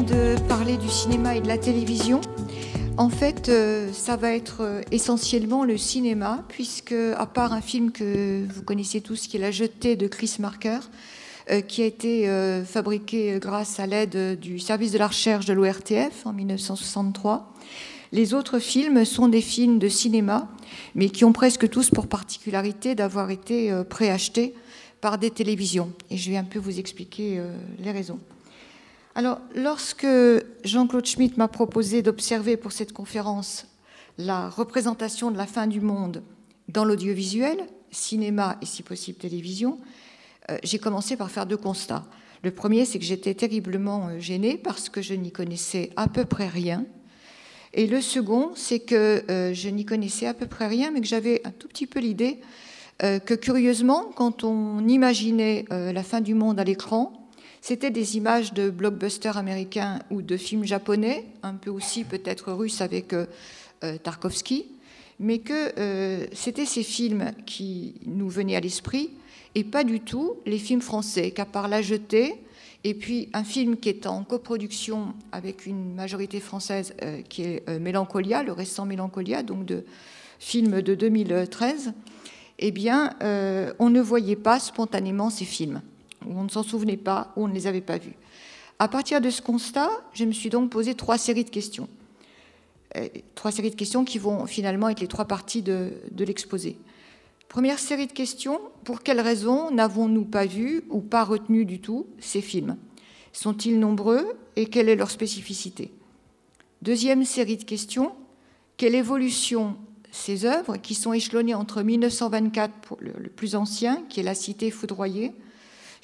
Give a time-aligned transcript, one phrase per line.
[0.00, 2.20] de parler du cinéma et de la télévision.
[2.96, 7.92] En fait, euh, ça va être euh, essentiellement le cinéma, puisque, à part un film
[7.92, 10.80] que vous connaissez tous, qui est La Jetée de Chris Marker,
[11.50, 12.28] euh, qui a été
[12.66, 17.54] fabriqué grâce à l'aide du service de la recherche de l'ORTF en 1963,
[18.10, 20.48] les autres films sont des films de cinéma,
[20.96, 24.54] mais qui ont presque tous pour particularité d'avoir été préachetés
[25.00, 25.92] par des télévisions.
[26.10, 27.40] Et je vais un peu vous expliquer
[27.78, 28.18] les raisons.
[29.16, 30.06] Alors, lorsque
[30.64, 33.66] Jean-Claude Schmitt m'a proposé d'observer pour cette conférence
[34.18, 36.24] la représentation de la fin du monde
[36.68, 37.58] dans l'audiovisuel,
[37.92, 39.78] cinéma et si possible télévision,
[40.50, 42.04] euh, j'ai commencé par faire deux constats.
[42.42, 46.24] Le premier, c'est que j'étais terriblement euh, gênée parce que je n'y connaissais à peu
[46.24, 46.84] près rien.
[47.72, 51.06] Et le second, c'est que euh, je n'y connaissais à peu près rien, mais que
[51.06, 52.40] j'avais un tout petit peu l'idée
[53.00, 57.23] que curieusement, quand on imaginait la fin du monde à l'écran,
[57.66, 62.82] c'était des images de blockbusters américains ou de films japonais, un peu aussi peut-être russes
[62.82, 63.24] avec euh,
[63.84, 64.66] euh, Tarkovsky,
[65.18, 69.12] mais que euh, c'était ces films qui nous venaient à l'esprit
[69.54, 72.34] et pas du tout les films français, qu'à part La Jetée,
[72.84, 76.94] et puis un film qui est en coproduction avec une majorité française
[77.30, 79.86] qui est Mélancolia, le récent Mélancolia, donc de
[80.38, 81.94] film de 2013,
[82.58, 83.16] eh bien,
[83.78, 85.80] on ne voyait pas spontanément ces films
[86.26, 88.16] où on ne s'en souvenait pas, où on ne les avait pas vus.
[88.78, 91.88] À partir de ce constat, je me suis donc posé trois séries de questions.
[92.96, 96.76] Euh, trois séries de questions qui vont finalement être les trois parties de, l'exposé.
[97.48, 102.06] Première série de questions, pour quelles raisons n'avons-nous pas vu ou pas retenu du tout
[102.18, 102.76] ces films?
[103.32, 105.92] Sont-ils nombreux et quelle est leur spécificité?
[106.82, 108.12] Deuxième série de questions,
[108.76, 109.76] quelle évolution
[110.10, 114.70] ces œuvres, qui sont échelonnées entre 1924, pour le plus ancien, qui est La Cité
[114.70, 115.32] foudroyée,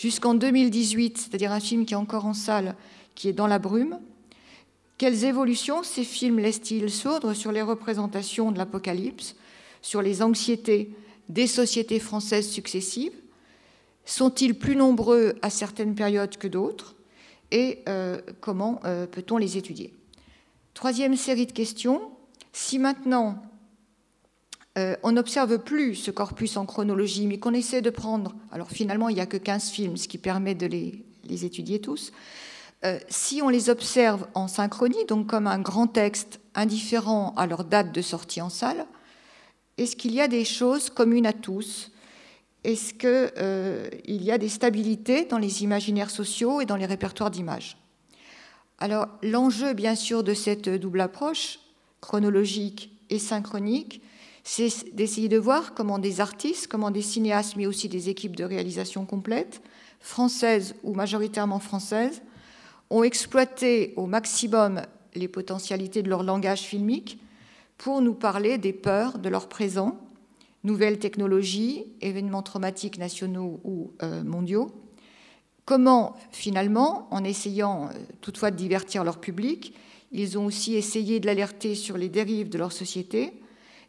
[0.01, 2.75] jusqu'en 2018, c'est-à-dire un film qui est encore en salle,
[3.15, 3.99] qui est dans la brume.
[4.97, 9.37] Quelles évolutions ces films laissent-ils sourdre sur les représentations de l'Apocalypse,
[9.83, 10.95] sur les anxiétés
[11.29, 13.13] des sociétés françaises successives?
[14.07, 16.95] Sont-ils plus nombreux à certaines périodes que d'autres?
[17.51, 19.93] Et euh, comment euh, peut-on les étudier?
[20.73, 22.01] Troisième série de questions.
[22.55, 23.43] Si maintenant
[24.79, 29.09] euh, on n'observe plus ce corpus en chronologie, mais qu'on essaie de prendre, alors finalement
[29.09, 31.05] il n'y a que 15 films, ce qui permet de les,
[31.45, 32.13] étudier tous,
[32.85, 37.65] euh, si on les observe en synchronie, donc comme un grand texte indifférent à leur
[37.65, 38.87] date de sortie en salle,
[39.77, 41.91] est-ce qu'il y a des choses communes à tous?
[42.63, 47.31] Est-ce qu'il euh, y a des stabilités dans les imaginaires sociaux et dans les répertoires
[47.31, 47.77] d'images?
[48.79, 51.59] Alors l'enjeu bien sûr de cette double approche,
[52.01, 54.03] chronologique et synchronique,
[54.45, 58.45] c'est d'essayer de voir comment des artistes, comment des cinéastes, mais aussi des équipes de
[58.45, 59.63] réalisation complètes,
[60.01, 62.23] françaises ou majoritairement françaises,
[62.89, 64.83] ont exploité au maximum
[65.15, 67.21] les potentialités de leur langage filmique
[67.79, 69.99] pour nous parler des peurs de leur présent,
[70.65, 74.71] nouvelles technologies, événements traumatiques nationaux ou euh, mondiaux,
[75.65, 79.75] comment finalement, en essayant euh, toutefois de divertir leur public,
[80.13, 83.33] ils ont aussi essayé de l'alerter sur les dérives de leur société,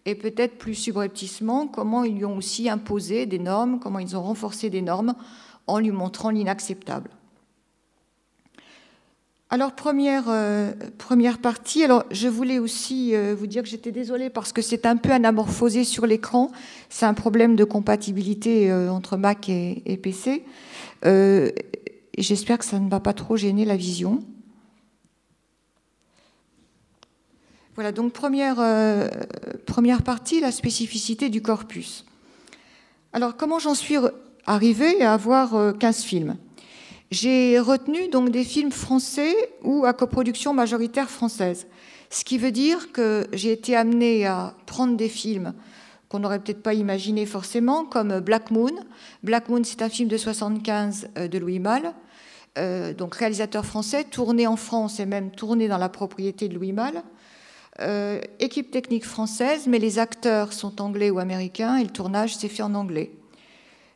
[0.05, 4.23] et peut-être plus subrepticement comment ils lui ont aussi imposé des normes, comment ils ont
[4.23, 5.13] renforcé des normes
[5.67, 7.09] en lui montrant l'inacceptable.
[9.53, 14.29] Alors première, euh, première partie, alors je voulais aussi euh, vous dire que j'étais désolée
[14.29, 16.51] parce que c'est un peu anamorphosé sur l'écran,
[16.87, 20.45] c'est un problème de compatibilité euh, entre Mac et, et PC.
[22.17, 24.23] J'espère que ça ne va pas trop gêner la vision.
[27.75, 29.07] Voilà, donc première, euh,
[29.65, 32.05] première partie, la spécificité du corpus.
[33.13, 33.95] Alors, comment j'en suis
[34.45, 36.37] arrivée à avoir 15 euh, films?
[37.11, 39.33] J'ai retenu donc des films français
[39.63, 41.67] ou à coproduction majoritaire française.
[42.09, 45.53] Ce qui veut dire que j'ai été amenée à prendre des films
[46.09, 48.71] qu'on n'aurait peut-être pas imaginé forcément, comme Black Moon.
[49.23, 51.93] Black Moon, c'est un film de 75 euh, de Louis Malle,
[52.97, 57.01] donc réalisateur français, tourné en France et même tourné dans la propriété de Louis Malle.
[57.79, 62.49] Euh, équipe technique française, mais les acteurs sont anglais ou américains et le tournage s'est
[62.49, 63.11] fait en anglais.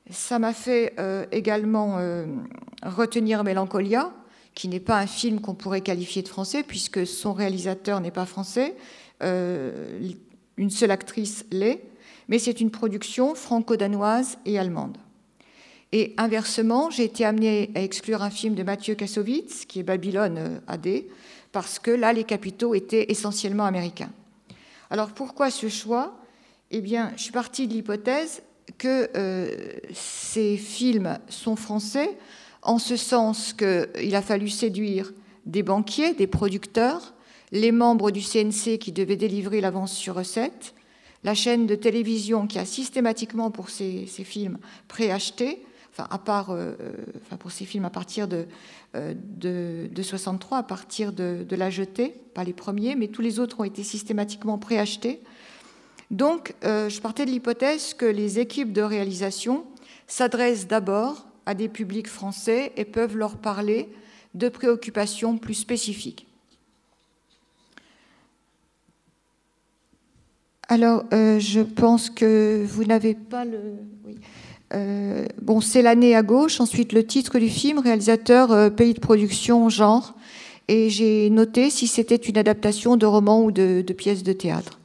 [0.10, 2.25] Ça m'a fait euh, également euh,
[2.83, 4.13] retenir Mélancolia,
[4.54, 8.25] qui n'est pas un film qu'on pourrait qualifier de français, puisque son réalisateur n'est pas
[8.25, 8.75] français.
[9.22, 11.81] une seule actrice l'est,
[12.30, 14.98] mais c'est une production franco-danoise et allemande.
[15.92, 20.62] Et inversement, j'ai été amenée à exclure un film de Mathieu Kassovitz, qui est Babylone
[20.68, 20.88] AD,
[21.56, 24.12] parce que là, les capitaux étaient essentiellement américains.
[24.90, 26.19] Alors pourquoi ce choix?
[26.69, 28.44] Eh bien, je suis partie de l'hypothèse
[28.78, 29.56] que euh,
[29.94, 32.10] ces films sont français,
[32.62, 35.13] en ce sens qu'il a fallu séduire
[35.46, 37.13] des banquiers, des producteurs,
[37.54, 40.74] les membres du CNC qui devaient délivrer l'avance sur recette,
[41.24, 44.58] la chaîne de télévision qui a systématiquement pour ces, films
[44.90, 45.63] préacheté,
[45.96, 46.76] enfin à part euh,
[47.22, 48.46] enfin pour ces films à partir de,
[48.96, 53.60] euh, de, 63, à partir de, la jetée, pas les premiers, mais tous les autres
[53.60, 55.22] ont été systématiquement préachetés.
[56.12, 59.66] Donc, euh, je partais de l'hypothèse que les équipes de réalisation
[60.08, 63.90] s'adressent d'abord à des publics français et peuvent leur parler
[64.34, 66.28] de préoccupations plus spécifiques.
[70.68, 73.60] Alors, euh, je pense que vous n'avez pas le.
[74.75, 76.60] Euh, bon, c'est l'année à gauche.
[76.60, 80.13] Ensuite, le titre du film, réalisateur, pays de production, genre.
[80.68, 84.80] Et j'ai noté si c'était une adaptation de roman ou de, de pièce de théâtre.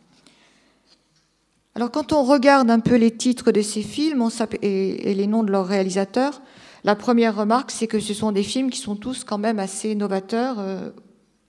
[1.75, 4.29] Alors quand on regarde un peu les titres de ces films
[4.61, 6.43] et, les noms de leurs réalisateurs,
[6.83, 9.95] la première remarque, c'est que ce sont des films qui sont tous quand même assez
[9.95, 10.91] novateurs, euh,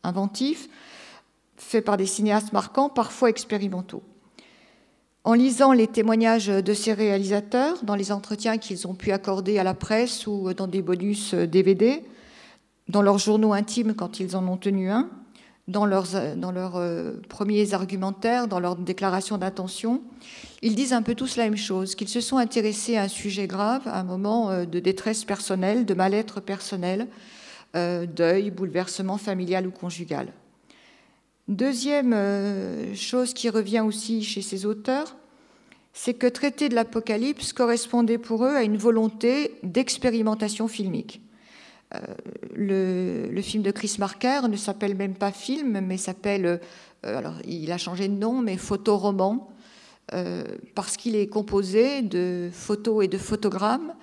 [0.03, 0.69] inventifs,
[1.57, 4.03] faits par des cinéastes marquants, parfois expérimentaux.
[5.23, 9.63] En lisant les témoignages de ces réalisateurs, dans les entretiens qu'ils ont pu accorder à
[9.63, 12.03] la presse ou dans des bonus DVD,
[12.87, 15.09] dans leurs journaux intimes quand ils en ont tenu un,
[15.67, 20.01] dans leurs, euh, premiers argumentaires, dans leurs déclarations d'intention,
[20.61, 23.47] ils disent un peu tous la même chose, qu'ils se sont intéressés à un sujet
[23.47, 27.07] grave, à un moment euh, de détresse personnelle, de mal-être personnel,
[27.75, 30.33] euh, deuil, bouleversement familial ou conjugal.
[31.47, 32.15] Deuxième
[32.95, 35.15] chose qui revient aussi chez ces auteurs,
[35.93, 41.21] c'est que traiter de l'Apocalypse correspondait pour eux à une volonté d'expérimentation filmique.
[41.93, 41.99] Euh,
[42.55, 46.59] le, film de Chris Marker ne s'appelle même pas film, mais s'appelle, euh,
[47.03, 49.47] alors il a changé de nom, mais photoroman,
[50.13, 50.43] euh,
[50.73, 53.93] parce qu'il est composé de photos et de photogrammes,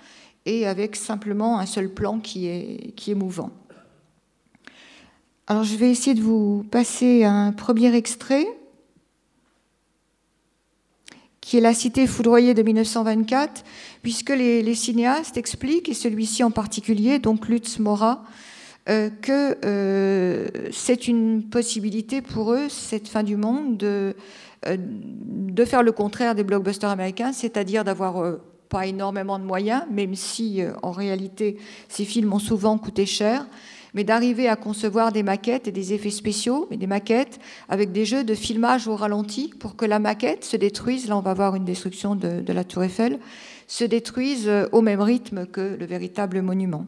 [0.44, 3.50] et avec simplement un seul plan qui est, qui est mouvant.
[5.50, 8.46] Alors je vais essayer de vous passer un premier extrait
[11.40, 13.64] qui est La Cité foudroyée de 1924,
[14.02, 18.24] puisque les, cinéastes expliquent, et celui-ci en particulier, donc Lutz Mora,
[18.90, 24.14] euh, que euh, c'est une possibilité pour eux, cette fin du monde, de,
[24.66, 28.36] euh, de faire le contraire des blockbusters américains, c'est-à-dire d'avoir
[28.68, 31.56] pas énormément de moyens, même si en réalité
[31.88, 33.46] ces films ont souvent coûté cher,
[33.98, 38.04] mais d'arriver à concevoir des maquettes et des effets spéciaux, mais des maquettes avec des
[38.04, 41.56] jeux de filmage au ralenti pour que la maquette se détruise, là on va voir
[41.56, 43.18] une destruction de, de la tour Eiffel,
[43.66, 46.86] se détruise au même rythme que le véritable monument.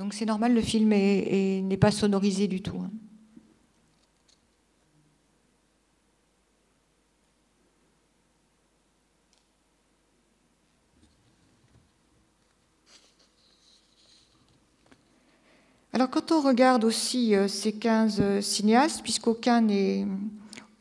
[0.00, 2.78] Donc c'est normal, le film n'est pas sonorisé du tout.
[2.82, 2.90] Hein.
[15.92, 20.06] Alors quand on regarde aussi euh, ces 15 euh, cinéastes, puisqu'aucun n'est...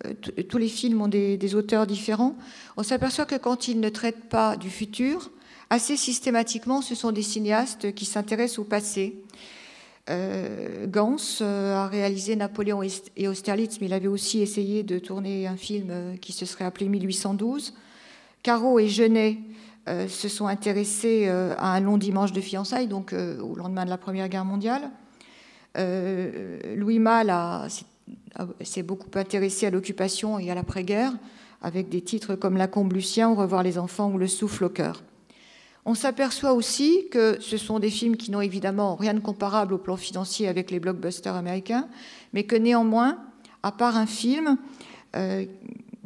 [0.05, 0.13] Euh,
[0.47, 2.37] tous les films ont des auteurs différents,
[2.77, 5.29] on s'aperçoit que quand ils ne traitent pas du futur,
[5.69, 9.21] assez systématiquement, ce sont des cinéastes qui s'intéressent au passé.
[10.09, 12.81] Euh, Gans euh, a réalisé Napoléon
[13.15, 16.65] et Austerlitz, mais il avait aussi essayé de tourner un film euh, qui se serait
[16.65, 17.73] appelé 1812.
[18.41, 19.37] Caro et Genet
[20.07, 24.29] se sont intéressés à un long dimanche de fiançailles, donc au lendemain de la Première
[24.29, 24.91] Guerre mondiale.
[25.75, 27.33] Louis Malle
[28.61, 31.13] s'est beaucoup intéressé à l'occupation et à l'après-guerre,
[31.63, 35.01] avec des titres comme La Combe Lucien, Revoir les enfants ou Le souffle au cœur.
[35.89, 39.79] On s'aperçoit aussi que ce sont des films qui n'ont évidemment rien de comparable au
[39.79, 41.87] plan financier avec les blockbusters américains,
[42.31, 43.17] mais que néanmoins,
[43.63, 44.59] à part un film
[45.15, 45.47] euh,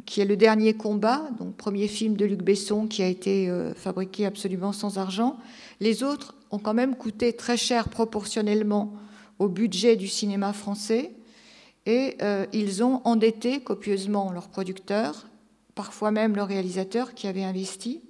[0.06, 3.74] qui est le dernier combat, donc premier film de Luc Besson qui a été euh,
[3.74, 5.36] fabriqué absolument sans argent,
[5.80, 8.94] les autres ont quand même coûté très cher proportionnellement
[9.38, 11.10] au budget du cinéma français
[11.84, 15.26] et euh, ils ont endetté copieusement leurs producteurs,
[15.74, 18.00] parfois même leurs réalisateurs qui avaient investi.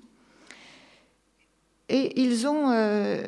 [1.89, 3.23] Et ils ont, euh,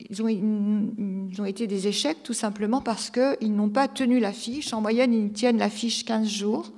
[0.00, 4.72] ils, ont, ils ont, été des échecs tout simplement parce qu'ils n'ont pas tenu l'affiche.
[4.72, 6.72] En moyenne, ils tiennent l'affiche 15 jours.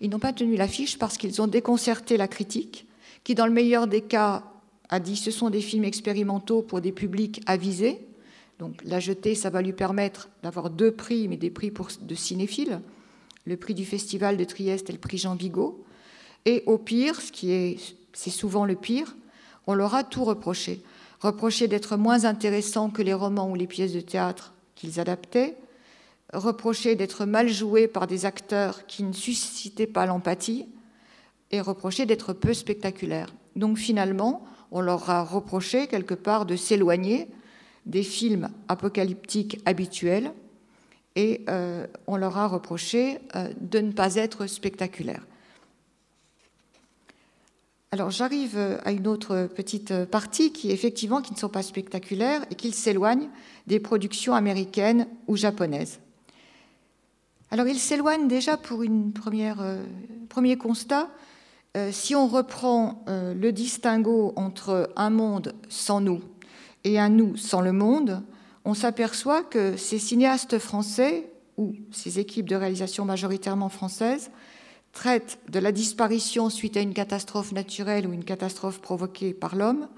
[0.00, 2.86] Ils n'ont pas tenu l'affiche parce qu'ils ont déconcerté la critique,
[3.24, 4.44] qui, dans le meilleur des cas,
[4.88, 8.06] a dit ce sont des films expérimentaux pour des publics avisés.
[8.58, 12.14] Donc la jetée, ça va lui permettre d'avoir deux prix, mais des prix pour, de
[12.14, 12.80] cinéphiles,
[13.44, 15.84] le prix du Festival de Trieste et le prix Jean Vigo.
[16.44, 19.16] Et au pire, ce qui est, c'est souvent le pire,
[19.66, 20.82] on leur a tout reproché.
[21.20, 25.56] Reproché d'être moins intéressants que les romans ou les pièces de théâtre qu'ils adaptaient,
[26.32, 30.66] reproché d'être mal joué par des acteurs qui ne suscitaient pas l'empathie
[31.50, 33.34] et reproché d'être peu spectaculaire.
[33.54, 37.28] Donc finalement, on leur a reproché quelque part de s'éloigner
[37.86, 40.32] des films apocalyptiques habituels
[41.14, 45.26] et euh, on leur a reproché euh, de ne pas être spectaculaires.
[47.96, 52.54] Alors j'arrive à une autre petite partie qui effectivement qui ne sont pas spectaculaires et
[52.54, 53.30] qui s'éloignent
[53.66, 55.98] des productions américaines ou japonaises.
[57.50, 59.82] Alors ils s'éloignent déjà pour une première euh,
[60.28, 61.08] premier constat.
[61.90, 66.20] si on reprend le distinguo entre un monde sans nous
[66.84, 68.22] et un nous sans le monde,
[68.66, 74.30] on s'aperçoit que ces cinéastes français, ou ces équipes de réalisation majoritairement françaises,
[74.96, 79.88] traitent de la disparition suite à une catastrophe naturelle ou une catastrophe provoquée par l'homme,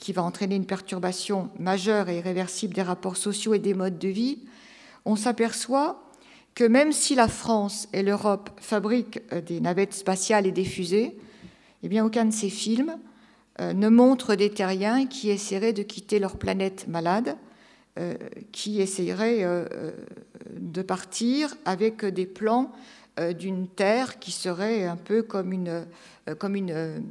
[0.00, 4.08] qui va entraîner une perturbation majeure et irréversible des rapports sociaux et des modes de
[4.08, 4.38] vie,
[5.04, 6.10] on s'aperçoit
[6.54, 11.14] que même si la France et l'Europe fabriquent euh, des navettes spatiales et des fusées,
[11.82, 12.96] eh bien aucun de ces films
[13.60, 17.36] euh, ne montre des terriens qui essaieraient de quitter leur planète malade
[17.98, 18.14] euh,
[18.52, 19.92] qui essayerait euh,
[20.58, 22.72] de partir avec des plans
[23.38, 25.86] d'une Terre qui serait un peu comme, une,
[26.38, 27.04] comme, une,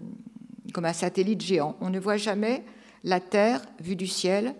[0.74, 1.76] comme un satellite géant.
[1.80, 2.64] On ne voit jamais
[3.04, 4.56] la Terre vue du ciel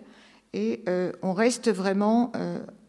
[0.52, 0.84] et
[1.22, 2.32] on reste vraiment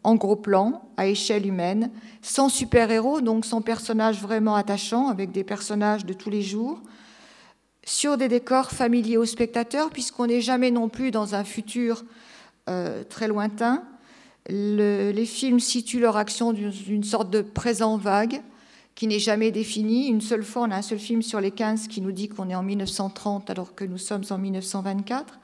[0.04, 5.44] en gros plan, à échelle humaine, sans super-héros, donc sans personnages vraiment attachants, avec des
[5.44, 6.82] personnages de tous les jours,
[7.84, 12.04] sur des décors familiers aux spectateurs, puisqu'on n'est jamais non plus dans un futur
[12.68, 13.82] euh, très lointain.
[14.48, 18.42] Les films situent leur action d'une sorte de présent vague
[18.94, 20.08] qui n'est jamais défini.
[20.08, 22.48] Une seule fois, on a un seul film sur les 15 qui nous dit qu'on
[22.48, 25.40] est en 1930 alors que nous sommes en 1924.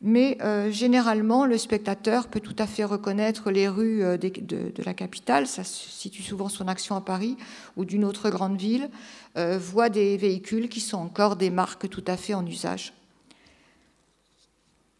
[0.00, 4.82] Mais euh, généralement, le spectateur peut tout à fait reconnaître les rues euh, de, de,
[4.84, 7.36] la capitale, ça situe souvent son action à Paris
[7.76, 8.90] ou d'une autre grande ville,
[9.36, 12.92] voit des véhicules qui sont encore des marques tout à fait en usage.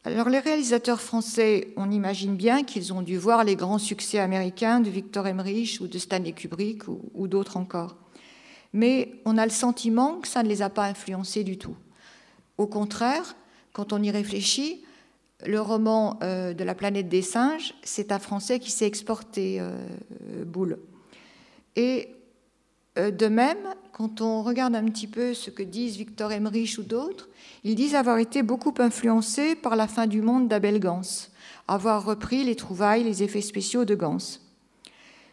[0.08, 4.80] Alors les réalisateurs français, on imagine bien qu'ils ont dû voir les grands succès américains
[4.80, 7.94] de Victor Emmerich ou de Stanley Kubrick ou, d'autres encore.
[8.72, 11.76] Mais on a le sentiment que ça ne les a pas influencés du tout.
[12.56, 13.36] Au contraire,
[13.74, 14.82] quand on y réfléchit,
[15.44, 19.76] le roman euh, de la planète des singes, c'est un Français qui s'est exporté, euh,
[20.46, 20.78] Boule.
[21.76, 22.08] Et
[22.96, 26.84] euh, de même, quand on regarde un petit peu ce que disent Victor Emmerich ou
[26.84, 27.28] d'autres,
[27.64, 31.00] ils disent avoir été beaucoup influencés par la fin du monde d'Abel Gans,
[31.66, 34.38] avoir repris les trouvailles, les effets spéciaux de Gans.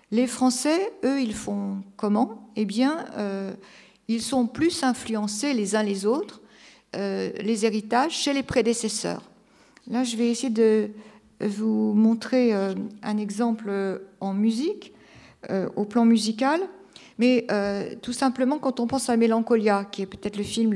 [0.09, 2.49] Les Français, eux, ils font comment?
[2.55, 3.53] Eh bien, euh,
[4.07, 6.41] ils sont plus influencés les uns les autres,
[6.95, 9.21] euh, les héritages, chez les prédécesseurs.
[9.87, 10.89] Là, je vais essayer de
[11.39, 14.91] vous montrer un exemple en musique,
[15.75, 16.61] au plan musical.
[17.17, 20.73] Mais euh, tout simplement, quand on pense à Mélancolia, qui est peut-être le film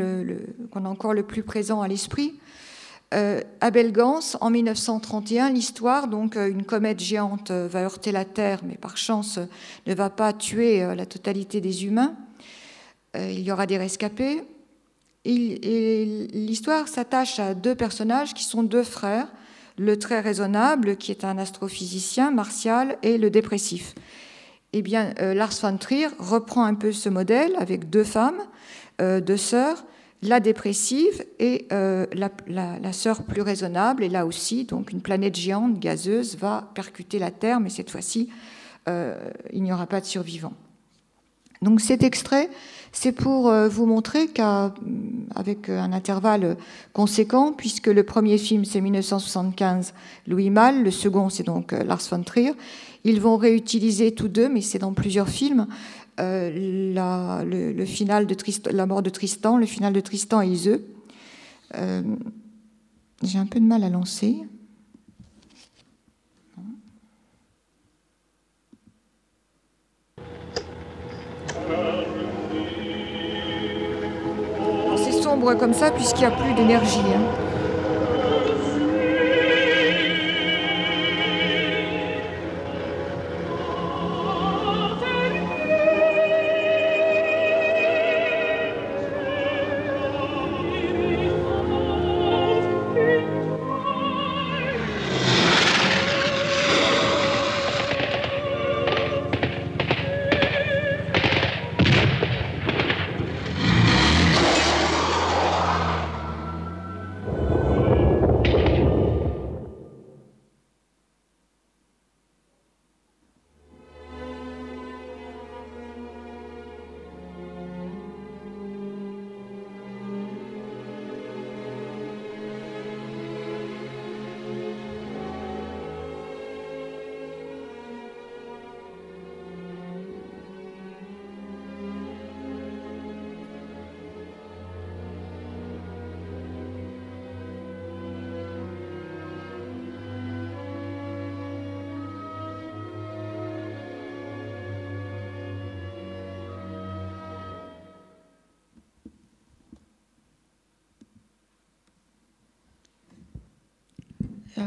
[0.71, 2.35] qu'on a encore le plus présent à l'esprit,
[3.13, 8.59] euh, Abel Gans, en 1931, l'histoire, donc euh, une comète géante va heurter la Terre,
[8.63, 9.39] mais par chance
[9.87, 12.15] ne va pas tuer la totalité des humains.
[13.15, 14.43] il y aura des rescapés.
[15.25, 19.27] Et, l'histoire s'attache à deux personnages qui sont deux frères,
[19.77, 23.95] le très raisonnable, qui est un astrophysicien, Martial, et le dépressif
[24.73, 28.39] eh bien, euh, Lars von Trier reprend un peu ce modèle avec deux femmes,
[29.01, 29.83] euh, deux sœurs,
[30.21, 34.03] la dépressive et euh, la, sœur plus raisonnable.
[34.03, 38.29] Et là aussi, donc, une planète géante gazeuse va percuter la Terre, mais cette fois-ci,
[39.53, 40.55] il n'y aura pas de survivants.
[41.61, 42.49] Donc cet extrait,
[42.91, 46.57] c'est pour vous montrer qu'avec un intervalle
[46.91, 49.93] conséquent, puisque le premier film c'est 1975,
[50.25, 52.53] Louis Malle, le second c'est donc Lars von Trier,
[53.03, 55.67] ils vont réutiliser tous deux, mais c'est dans plusieurs films,
[56.19, 58.35] euh, la, le, final de
[58.71, 60.85] la mort de Tristan, le final de Tristan et Iseux.
[61.75, 62.01] Euh,
[63.23, 64.37] j'ai un peu de mal à lancer.
[74.97, 76.99] C'est sombre comme ça puisqu'il n'y a plus d'énergie.
[76.99, 77.48] Hein.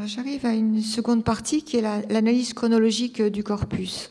[0.06, 4.10] J'arrive à une seconde partie qui est l'analyse chronologique du corpus.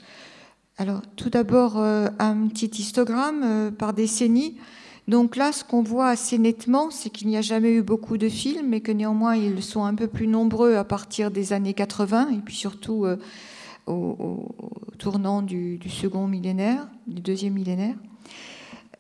[0.77, 4.57] Alors, tout d'abord, euh, un petit histogramme euh, par décennie.
[5.07, 8.29] Donc là, ce qu'on voit assez nettement, c'est qu'il n'y a jamais eu beaucoup de
[8.29, 12.29] films, mais que néanmoins, ils sont un peu plus nombreux à partir des années 80,
[12.29, 13.17] et puis surtout euh,
[13.85, 14.55] au,
[14.97, 17.95] tournant du, second millénaire, du deuxième millénaire.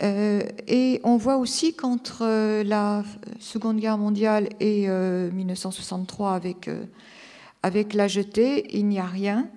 [0.01, 3.03] Et on voit aussi qu'entre la
[3.39, 6.69] Seconde Guerre mondiale et 1963, avec,
[7.61, 9.47] avec la jetée, il n'y a rien.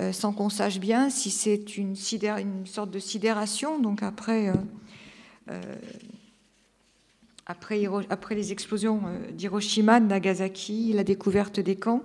[0.00, 3.80] Euh, sans qu'on sache bien si c'est une, une, sorte de sidération.
[3.80, 4.52] Donc après, euh,
[5.50, 5.74] euh,
[7.46, 9.00] après, après, les explosions
[9.32, 12.02] d'Hiroshima, de Nagasaki, la découverte des camps,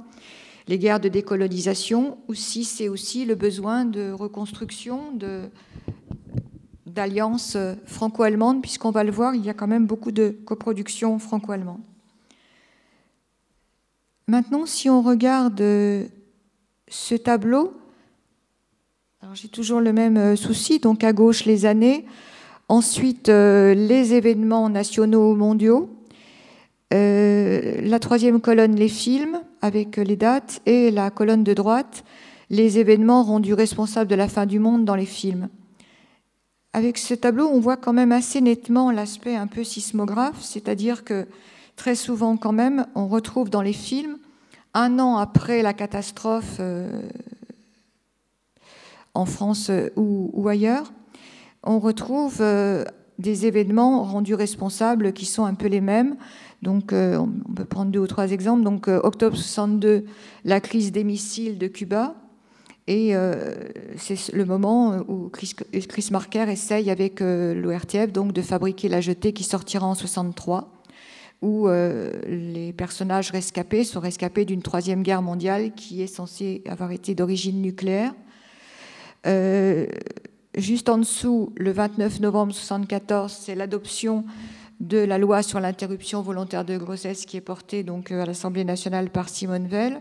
[0.68, 5.42] les guerres de décolonisation, ou si c'est aussi le besoin de reconstruction, de,
[6.94, 11.82] d'alliance franco-allemande, puisqu'on va le voir, il y a quand même beaucoup de coproduction franco-allemande.
[14.28, 15.60] Maintenant, si on regarde
[16.88, 17.74] ce tableau,
[19.34, 20.80] j'ai toujours le même euh, souci.
[20.80, 22.06] Donc à gauche les années,
[22.70, 25.90] ensuite euh, les événements nationaux mondiaux,
[26.94, 32.03] euh, la troisième colonne les films avec les dates et la colonne de droite
[32.50, 35.50] les événements rendus responsables de la fin du monde dans les films.
[36.74, 41.27] Avec ce tableau, on voit quand même assez nettement l'aspect un peu sismographe, c'est-à-dire que
[41.75, 44.18] très souvent quand même, on retrouve dans les films,
[44.74, 46.59] un an après la catastrophe
[49.14, 50.92] en France euh, ou, ailleurs,
[51.64, 52.83] on retrouve euh,
[53.20, 56.16] des événements rendus responsables qui sont un peu les mêmes.
[56.62, 58.64] Donc, euh, on peut prendre deux ou trois exemples.
[58.64, 60.05] Donc, octobre 62,
[60.46, 62.16] la crise des missiles de Cuba.
[62.87, 63.13] Et
[63.96, 65.55] c'est le moment où Chris,
[66.11, 70.69] Marker essaye avec l'ORTF donc de fabriquer la jetée qui sortira en 63,
[71.41, 71.69] où
[72.27, 77.61] les personnages rescapés sont rescapés d'une troisième guerre mondiale qui est censée avoir été d'origine
[77.61, 78.13] nucléaire.
[79.25, 79.87] Euh,
[80.55, 84.25] juste en dessous, le 29 novembre 1974, c'est l'adoption
[84.79, 88.65] de la loi sur l'interruption volontaire de grossesse qui est portée donc euh, à l'Assemblée
[88.65, 89.98] nationale par Simone Veil.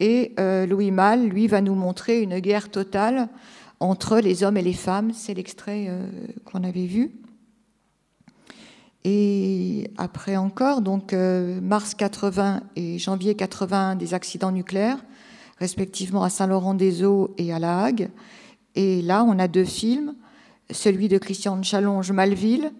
[0.00, 3.28] Et euh, Louis Malle, lui, va nous montrer une guerre totale
[3.80, 5.12] entre les hommes et les femmes.
[5.12, 5.90] C'est l'extrait
[6.44, 7.12] qu'on avait vu.
[9.04, 15.04] Et après encore, donc mars 80 et janvier 80, des accidents nucléaires,
[15.58, 18.10] respectivement à Saint-Laurent-des-Eaux et à La Hague.
[18.74, 20.14] Et là, on a deux films,
[20.70, 22.72] celui de Christian Challonge, Malville,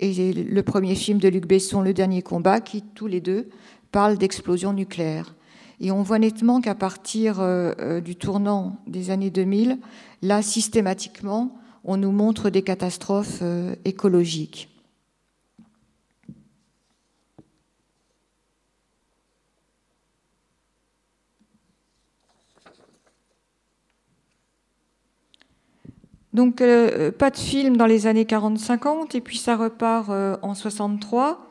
[0.00, 3.48] et le premier film de Luc Besson, Le Dernier Combat, qui tous les deux
[3.90, 5.34] parlent d'explosion nucléaire.
[5.80, 9.78] Et on voit nettement qu'à partir euh, euh, du tournant des années 2000,
[10.22, 14.68] là, systématiquement, on nous montre des catastrophes euh, écologiques.
[26.34, 26.62] Donc
[27.18, 30.08] pas de film dans les années 40-50 et puis ça repart
[30.42, 31.48] en 63.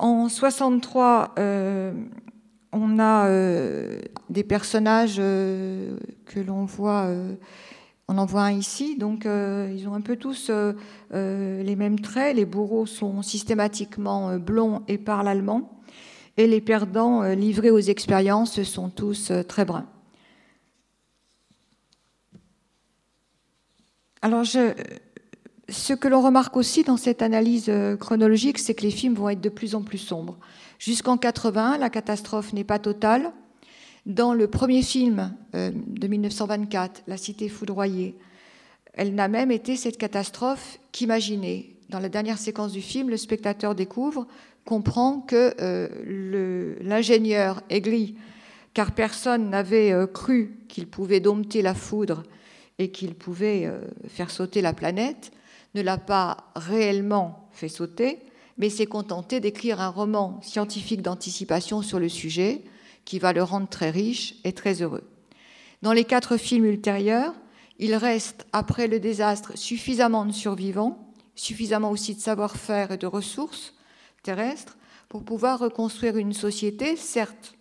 [0.00, 1.92] En 63, euh,
[2.72, 3.28] on a
[4.28, 7.08] des personnages que l'on voit,
[8.08, 10.50] on en voit un ici, donc ils ont un peu tous
[11.12, 12.36] les mêmes traits.
[12.36, 15.80] Les bourreaux sont systématiquement blonds et parlent allemand,
[16.36, 19.88] et les perdants livrés aux expériences sont tous très bruns.
[24.22, 24.44] Alors,
[25.70, 29.28] ce que l'on remarque aussi dans cette analyse euh, chronologique, c'est que les films vont
[29.28, 30.36] être de plus en plus sombres.
[30.78, 33.32] Jusqu'en 80, la catastrophe n'est pas totale.
[34.06, 38.16] Dans le premier film euh, de 1924, La Cité foudroyée,
[38.94, 41.76] elle n'a même été cette catastrophe qu'imaginée.
[41.88, 44.26] Dans la dernière séquence du film, le spectateur découvre,
[44.64, 48.16] comprend que euh, l'ingénieur aigri,
[48.74, 52.22] car personne n'avait cru qu'il pouvait dompter la foudre
[52.78, 53.68] et qu'il pouvait
[54.08, 55.32] faire sauter la planète,
[55.74, 58.18] ne l'a pas réellement fait sauter,
[58.58, 62.62] mais s'est contenté d'écrire un roman scientifique d'anticipation sur le sujet
[63.04, 65.08] qui va le rendre très riche et très heureux.
[65.82, 67.34] Dans les quatre films ultérieurs,
[67.78, 73.74] il reste, après le désastre, suffisamment de survivants, suffisamment aussi de savoir-faire et de ressources
[74.22, 74.76] terrestres
[75.08, 77.54] pour pouvoir reconstruire une société, certes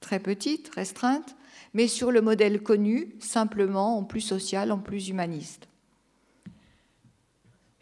[0.00, 1.34] très petite, restreinte,
[1.72, 5.68] mais sur le modèle connu, simplement en plus social, en plus humaniste.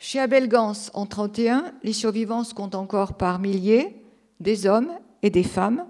[0.06, 4.04] Chez Abel Gans, en 1931, les survivants comptent encore par milliers,
[4.38, 5.86] des hommes et des femmes.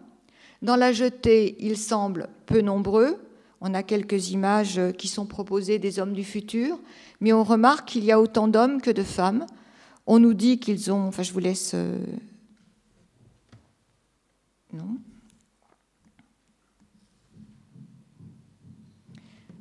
[0.62, 3.16] Dans la jetée, ils semblent peu nombreux.
[3.60, 6.78] On a quelques images qui sont proposées des hommes du futur,
[7.18, 9.46] mais on remarque qu'il y a autant d'hommes que de femmes.
[10.06, 11.08] On nous dit qu'ils ont.
[11.08, 11.72] Enfin, je vous laisse.
[11.74, 11.98] Euh,
[14.72, 14.96] non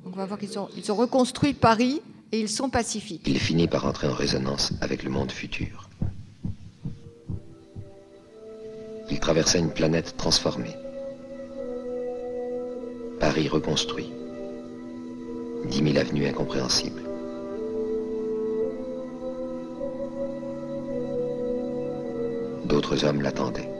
[0.04, 0.56] On va voir qu'ils
[0.92, 2.02] ont reconstruit Paris
[2.38, 3.22] ils sont pacifiques.
[3.26, 5.88] Il finit par entrer en résonance avec le monde futur.
[9.10, 10.74] Il traversait une planète transformée.
[13.20, 14.10] Paris reconstruit.
[15.66, 17.02] Dix mille avenues incompréhensibles.
[22.64, 23.73] D'autres hommes l'attendaient.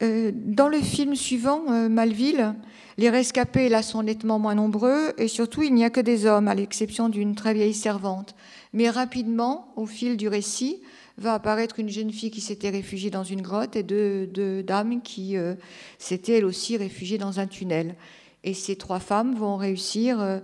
[0.00, 2.54] Dans le film suivant, euh, Malville,
[2.98, 6.46] les rescapés là sont nettement moins nombreux et surtout il n'y a que des hommes,
[6.46, 8.36] à l'exception d'une très vieille servante.
[8.72, 10.80] Mais rapidement, au fil du récit,
[11.16, 15.36] va apparaître une jeune fille qui s'était réfugiée dans une grotte et deux, dames qui
[15.36, 15.54] euh,
[15.98, 17.96] s'étaient elles aussi réfugiées dans un tunnel.
[18.44, 20.40] Et ces trois femmes vont réussir,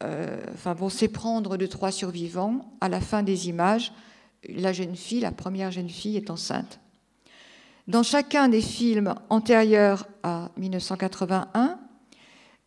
[0.00, 2.74] enfin vont s'éprendre de trois survivants.
[2.80, 3.92] À la fin des images,
[4.48, 6.80] la jeune fille, la première jeune fille, est enceinte.
[7.86, 11.78] Dans chacun des films antérieurs à 1981,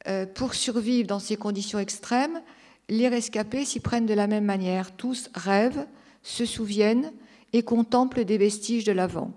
[0.08, 2.40] euh, pour survivre dans ces conditions extrêmes,
[2.88, 4.92] les rescapés s'y prennent de la même manière.
[4.92, 5.88] Tous rêvent,
[6.22, 7.12] se souviennent
[7.52, 9.32] et contemplent des vestiges de l'avant.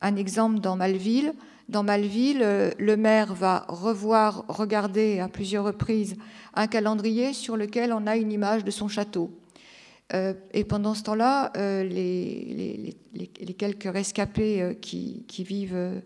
[0.00, 1.32] Un exemple dans Malville.
[1.68, 6.14] Dans Malville, euh, le maire va revoir, regarder à plusieurs reprises
[6.54, 9.32] un calendrier sur lequel on a une image de son château.
[10.12, 12.94] Euh, et pendant ce temps-là, euh, les,
[13.56, 16.02] quelques rescapés euh, qui, vivent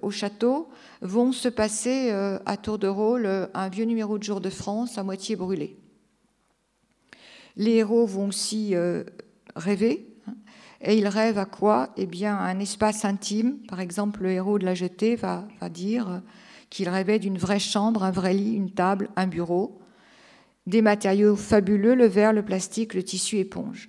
[0.00, 0.70] au château
[1.02, 5.02] vont se passer à tour de rôle un vieux numéro de Jour de France à
[5.02, 5.76] moitié brûlé.
[7.56, 8.74] Les héros vont aussi
[9.54, 10.06] rêver.
[10.26, 10.34] Hein,
[10.80, 11.90] et ils rêvent à quoi?
[11.98, 13.58] Eh bien, un espace intime.
[13.68, 16.22] Par exemple, le héros de la jetée va dire
[16.70, 19.78] qu'il rêvait d'une vraie chambre, un vrai lit, une table, un bureau
[20.68, 23.88] des matériaux fabuleux, le verre, le plastique, le tissu éponge.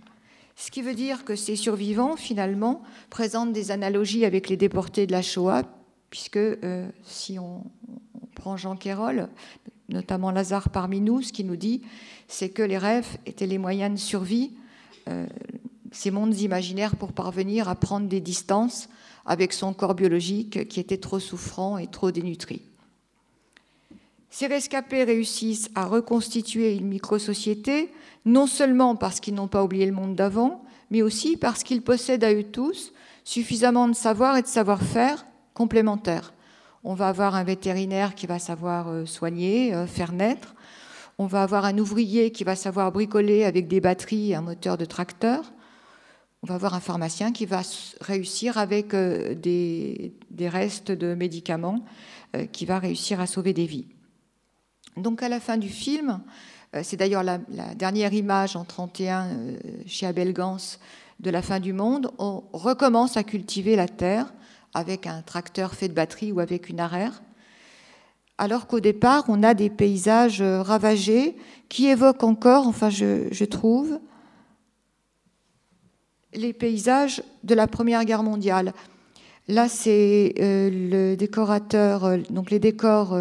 [0.56, 5.12] Ce qui veut dire que ces survivants, finalement, présentent des analogies avec les déportés de
[5.12, 5.64] la Shoah,
[6.10, 7.64] puisque euh, si on,
[8.34, 9.28] prend Jean Quérol,
[9.90, 11.82] notamment Lazare parmi nous, ce qu'il nous dit,
[12.30, 14.54] c'est que les rêves étaient les moyens de survie,
[15.10, 15.28] euh,
[15.92, 18.88] ces mondes imaginaires pour parvenir à prendre des distances
[19.26, 22.69] avec son corps biologique qui était trop souffrant et trop dénutri.
[24.30, 27.92] Ces rescapés réussissent à reconstituer une micro-société,
[28.26, 32.24] non seulement parce qu'ils n'ont pas oublié le monde d'avant, mais aussi parce qu'ils possèdent
[32.24, 36.34] à eux tous suffisamment de savoir et de savoir-faire complémentaires.
[36.84, 40.56] On va avoir un vétérinaire qui va savoir euh, soigner, euh, faire naître.
[41.18, 44.78] On va avoir un ouvrier qui va savoir bricoler avec des batteries et un moteur
[44.78, 45.52] de tracteur.
[46.42, 47.62] On va avoir un pharmacien qui va
[48.00, 51.84] réussir avec euh, des, restes de médicaments,
[52.54, 53.88] qui va réussir à sauver des vies.
[54.98, 56.20] Donc à la fin du film,
[56.76, 57.40] euh, c'est d'ailleurs la,
[57.76, 60.78] dernière image en 31 euh, chez Abel Gans
[61.20, 64.34] de la fin du monde, on recommence à cultiver la terre
[64.74, 67.22] avec un tracteur fait de batterie ou avec une arère,
[68.38, 71.36] alors qu'au départ, on a des paysages euh, ravagés
[71.68, 74.00] qui évoquent encore, enfin je, trouve,
[76.34, 78.74] les paysages de la Première Guerre mondiale.
[79.48, 83.18] Là, c'est le décorateur, donc les décors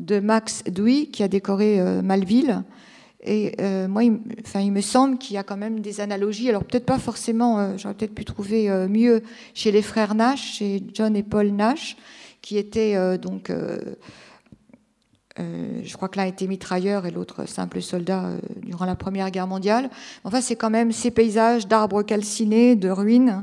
[0.00, 2.62] de Max Douy qui a décoré euh, Malville.
[3.22, 6.48] Et euh, moi, il, enfin, il me semble qu'il y a quand même des analogies.
[6.48, 9.22] Alors peut-être pas forcément, euh, j'aurais peut-être pu trouver mieux
[9.54, 11.96] chez les frères Nash, chez John et Paul Nash,
[12.42, 13.50] qui étaient donc,
[15.38, 18.30] je crois que l'un était mitrailleur et l'autre simple soldat
[18.62, 19.90] durant la Première Guerre mondiale.
[20.22, 23.42] Enfin, c'est quand même ces paysages d'arbres calcinés, de ruines.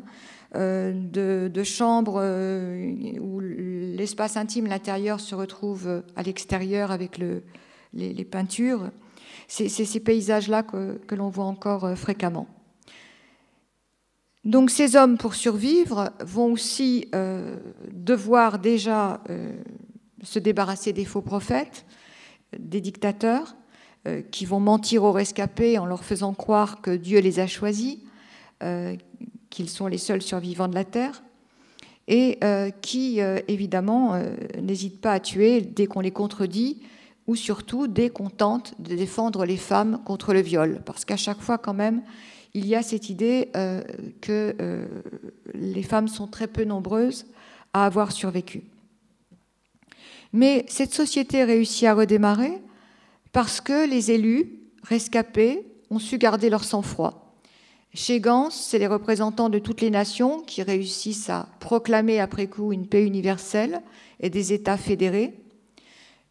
[0.54, 7.20] De, chambres euh, où l'espace intime, l'intérieur, se retrouve à l'extérieur avec
[7.94, 8.92] les, peintures.
[9.48, 12.48] C'est ces paysages-là que, l'on voit encore euh, fréquemment.
[14.44, 17.08] Donc ces hommes, pour survivre, vont aussi
[17.94, 19.22] devoir déjà
[20.22, 21.86] se débarrasser des faux prophètes,
[22.60, 23.56] des dictateurs,
[24.32, 28.00] qui vont mentir aux rescapés en leur faisant croire que Dieu les a choisis,
[29.54, 31.22] qu'ils sont les seuls survivants de la Terre,
[32.08, 36.82] et euh, qui, euh, évidemment, euh, n'hésitent pas à tuer dès qu'on les contredit,
[37.28, 40.82] ou surtout dès qu'on tente de défendre les femmes contre le viol.
[40.86, 42.02] Parce qu'à chaque fois, quand même,
[42.56, 43.50] il y a cette idée
[44.20, 44.56] que
[45.54, 47.26] les femmes sont très peu nombreuses
[47.72, 48.63] à avoir survécu.
[50.34, 52.62] Mais cette société réussit à redémarrer
[53.32, 57.22] parce que les élus rescapés ont su garder leur sang-froid
[57.93, 62.73] chez Gans, c'est les représentants de toutes les nations qui réussissent à proclamer après coup
[62.73, 63.82] une paix universelle
[64.19, 65.39] et des États fédérés.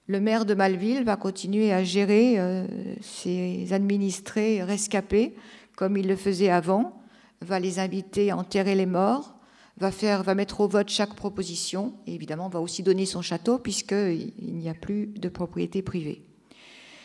[0.09, 2.67] Le maire de Malville va continuer à gérer euh,
[3.01, 5.35] ses administrés rescapés
[5.77, 7.01] comme il le faisait avant,
[7.41, 9.35] va les inviter à enterrer les morts,
[9.79, 13.59] va, faire, va mettre au vote chaque proposition et évidemment va aussi donner son château
[13.59, 16.25] puisqu'il n'y a plus de propriété privée.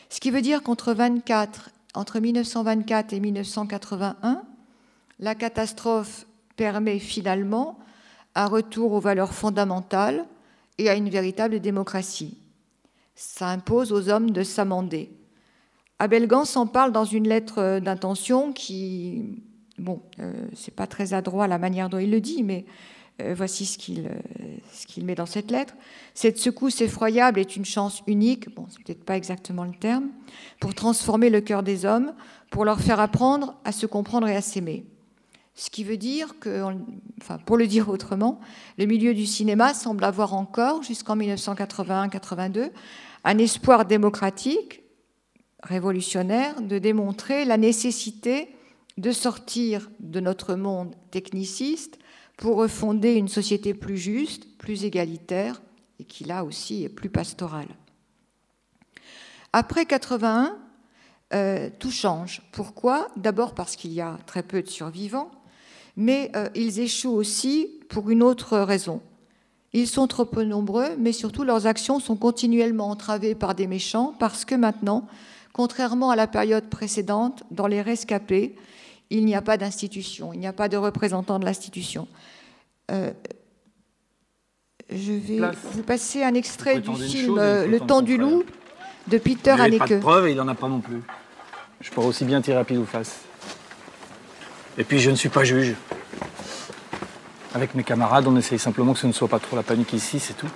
[0.09, 4.43] Ce qui veut dire qu'entre 24, entre 1924 et 1981,
[5.19, 7.79] la catastrophe permet finalement
[8.35, 10.25] un retour aux valeurs fondamentales
[10.77, 12.37] et à une véritable démocratie.
[13.15, 15.09] Ça impose aux hommes de s'amender.
[15.97, 19.41] Abel Gans en parle dans une lettre d'intention qui,
[19.79, 22.65] bon, euh, c'est pas très adroit la manière dont il le dit, mais
[23.19, 25.73] voici ce qu'il euh, ce qu'il met dans cette lettre.
[26.13, 30.09] Cette secousse effroyable est une chance unique, bon, c'est peut-être pas exactement le terme,
[30.59, 32.13] pour transformer le cœur des hommes,
[32.51, 34.85] pour leur faire apprendre à se comprendre et à s'aimer.
[35.55, 36.63] Ce qui veut dire que,
[37.21, 38.39] enfin, pour le dire autrement,
[38.77, 42.69] le milieu du cinéma semble avoir encore, jusqu'en 1981-82,
[43.23, 44.83] un espoir démocratique,
[45.63, 48.49] révolutionnaire, de démontrer la nécessité
[48.97, 51.99] de sortir de notre monde techniciste
[52.37, 55.61] pour refonder une société plus juste, plus égalitaire
[55.99, 57.67] et qui là aussi est plus pastorale.
[59.53, 60.55] Après 81,
[61.33, 62.43] euh, tout change.
[62.51, 63.07] Pourquoi?
[63.17, 65.31] D'abord parce qu'il y a très peu de survivants,
[65.95, 69.01] mais euh, ils échouent aussi pour une autre raison.
[69.73, 74.15] Ils sont trop peu nombreux, mais surtout leurs actions sont continuellement entravées par des méchants
[74.19, 75.07] parce que maintenant,
[75.53, 78.55] contrairement à la période précédente, dans les rescapés,
[79.09, 82.07] il n'y a pas d'institution, il n'y a pas de représentant de l'institution.
[82.91, 83.11] Euh,
[84.89, 85.39] je vais
[85.73, 88.43] vous passer un extrait du film euh, Le temps du loup
[89.07, 89.73] de Peter Haneke.
[89.73, 91.01] Il pas de preuve et il n'en a pas non plus.
[91.81, 93.19] Je pourrais aussi bien tirer à pile ou face.
[94.77, 95.75] Et puis je ne suis pas juge.
[97.53, 100.19] Avec mes camarades, on essaye simplement que ce ne soit pas trop la panique ici,
[100.19, 100.49] c'est tout.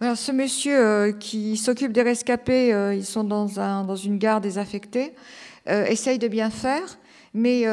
[0.00, 4.18] Alors, ce monsieur euh, qui s'occupe des rescapés, euh, ils sont dans, un, dans, une
[4.18, 5.14] gare désaffectée, euh,
[5.66, 6.98] essaye de bien faire,
[7.34, 7.64] mais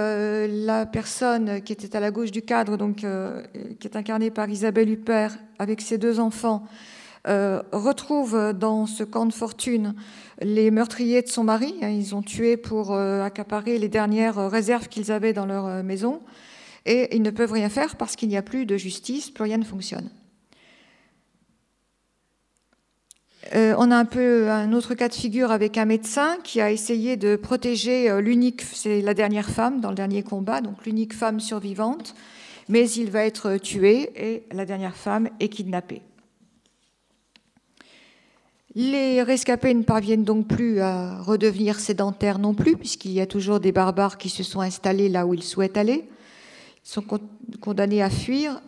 [0.48, 3.06] la personne qui était à la gauche du cadre, donc,
[3.80, 6.66] qui est incarnée par Isabelle Huppert, avec ses deux enfants,
[7.26, 9.96] retrouve dans ce camp de fortune
[10.42, 11.76] les meurtriers de son mari.
[11.82, 16.22] Hein, ils ont tué pour accaparer les dernières réserves qu'ils avaient dans leur maison,
[16.86, 19.58] et ils ne peuvent rien faire parce qu'il n'y a plus de justice, plus rien
[19.58, 20.10] ne fonctionne.
[23.54, 26.72] Euh, on a un peu un autre cas de figure avec un médecin qui a
[26.72, 32.16] essayé de protéger euh, la dernière femme dans le dernier combat, donc l'unique femme survivante,
[32.70, 36.02] mais il va être tué et la dernière femme est kidnappée.
[38.76, 43.60] Les rescapés ne parviennent donc plus à redevenir sédentaires non plus, puisqu'il y a toujours
[43.60, 46.10] des barbares qui se sont installés là où ils souhaitent aller.
[46.84, 47.06] Ils sont
[47.62, 48.62] condamnés à fuir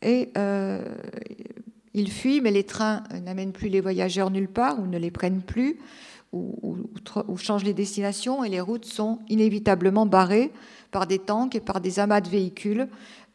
[0.00, 0.82] et euh,
[1.96, 5.40] ils fuient, mais les trains n'amènent plus les voyageurs nulle part ou ne les prennent
[5.40, 5.78] plus
[6.32, 6.86] ou,
[7.38, 10.52] changent les destinations et les routes sont inévitablement barrées
[10.90, 12.88] par des tanks et par des amas de véhicules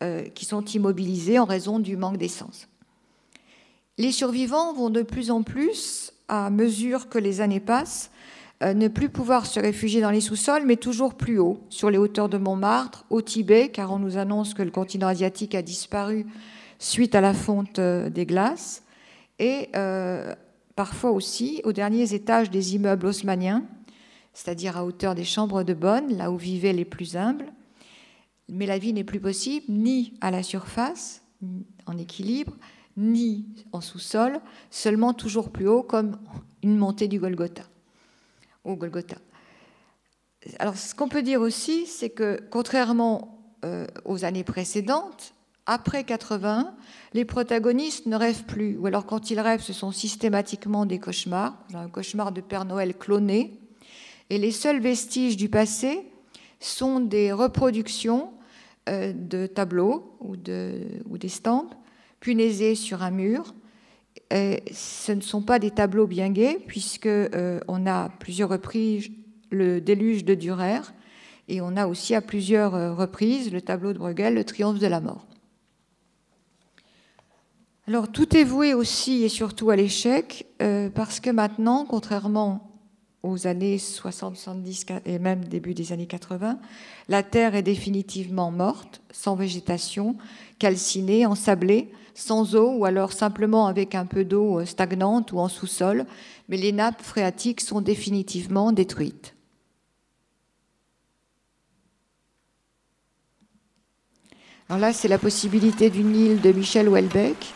[0.04, 2.68] euh, qui sont immobilisés en raison du manque d'essence.
[3.98, 8.12] Les survivants vont de plus en plus, à mesure que les années passent,
[8.62, 11.98] euh, ne plus pouvoir se réfugier dans les sous-sols, mais toujours plus haut, sur les
[11.98, 16.28] hauteurs de Montmartre, au Tibet, car on nous annonce que le continent asiatique a disparu
[16.82, 18.84] suite à la fonte euh, des glaces,
[19.38, 20.34] et euh,
[20.76, 23.64] parfois aussi aux derniers étages des immeubles haussmanniens,
[24.34, 27.54] c'est-à-dire à hauteur des chambres de bonne, là où vivaient les plus humbles.
[28.50, 31.22] Mais la vie n'est plus possible ni à la surface,
[31.86, 32.54] en équilibre,
[32.98, 34.40] ni en sous-sol,
[34.72, 36.18] seulement toujours plus haut, comme
[36.64, 37.64] une montée du Golgotha,
[38.64, 39.18] au Golgotha.
[40.58, 45.36] Alors, ce qu'on peut dire aussi, c'est que contrairement euh, aux années précédentes,
[45.72, 46.76] après 80,
[47.14, 51.58] les protagonistes ne rêvent plus, ou alors quand ils rêvent, ce sont systématiquement des cauchemars,
[51.74, 53.58] un cauchemar de Père Noël cloné,
[54.30, 56.02] et les seuls vestiges du passé
[56.60, 58.34] sont des reproductions
[58.90, 60.74] euh, de tableaux ou, de,
[61.10, 61.74] ou d'estampes
[62.20, 63.56] punaisées sur un mur.
[64.30, 69.10] Ce ne sont pas des tableaux bien gais, puisque euh, on a plusieurs reprises
[69.52, 70.82] le déluge de Dürer,
[71.48, 74.88] et on a aussi à plusieurs euh, reprises le tableau de Bruegel, le triomphe de
[74.88, 75.28] la mort.
[77.88, 82.70] Alors tout est voué aussi et surtout à l'échec, euh, parce que maintenant, contrairement
[83.24, 86.60] aux années 60, 70 et même début des années 80,
[87.08, 90.16] la Terre est définitivement morte, sans végétation,
[90.60, 95.48] calcinée, ensablée, sans eau ou alors simplement avec un peu d'eau euh, stagnante ou en
[95.48, 96.06] sous-sol,
[96.50, 99.34] mais les nappes phréatiques sont définitivement détruites.
[104.70, 107.54] Alors là, c'est la possibilité d'une île de Michel Houellebecq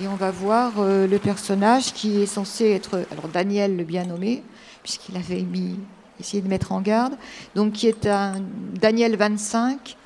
[0.00, 4.04] et on va voir euh, le personnage qui est censé être, alors Daniel le bien
[4.04, 4.42] nommé,
[4.82, 5.78] puisqu'il avait mis,
[6.20, 7.14] essayé de mettre en garde,
[7.54, 8.34] donc qui est un
[8.80, 9.96] Daniel 25,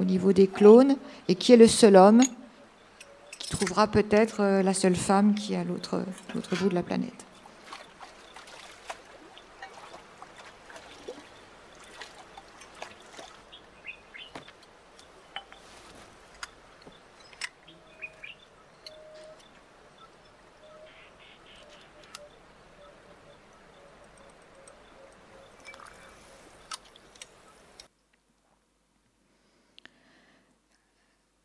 [0.00, 0.96] au niveau des clones,
[1.28, 2.22] et qui est le seul homme
[3.38, 7.27] qui trouvera peut-être la seule femme qui est à l'autre bout de la planète.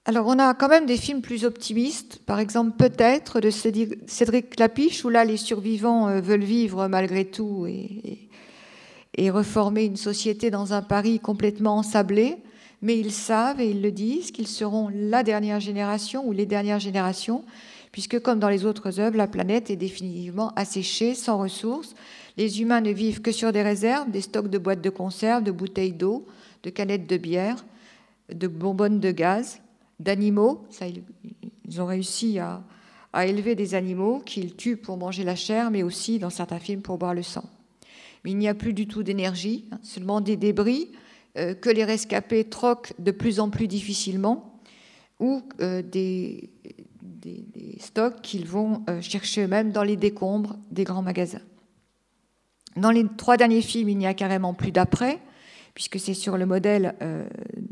[0.05, 5.05] Alors on a quand même des films plus optimistes, par exemple peut-être de Cédric Clapiche,
[5.05, 10.81] où là les survivants euh, veulent vivre malgré tout et, reformer une société dans un
[10.81, 12.35] Paris complètement ensablé,
[12.81, 16.81] mais ils savent et ils le disent qu'ils seront la dernière génération ou les dernières
[16.81, 17.45] générations,
[17.93, 21.95] puisque comme dans les autres œuvres, la planète est définitivement asséchée, sans ressources.
[22.35, 25.51] Les humains ne vivent que sur des réserves, des stocks de boîtes de conserve, de
[25.51, 26.27] bouteilles d'eau,
[26.63, 27.63] de canettes de bière,
[28.29, 29.62] de bonbonnes de gaz
[30.03, 30.65] d'animaux.
[30.81, 32.63] ils ont réussi à,
[33.25, 36.97] élever des animaux qu'ils tuent pour manger la chair, mais aussi, dans certains films, pour
[36.97, 37.43] boire le sang.
[38.23, 40.89] Mais il n'y a plus du tout d'énergie, hein, seulement des débris
[41.37, 44.59] euh, que les rescapés troquent de plus en plus difficilement
[45.19, 46.51] ou euh, des,
[47.79, 51.41] stocks qu'ils vont euh, chercher eux-mêmes dans les décombres des grands magasins.
[52.75, 55.19] Dans les trois derniers films, il n'y a carrément plus d'après,
[55.73, 56.95] puisque c'est sur le modèle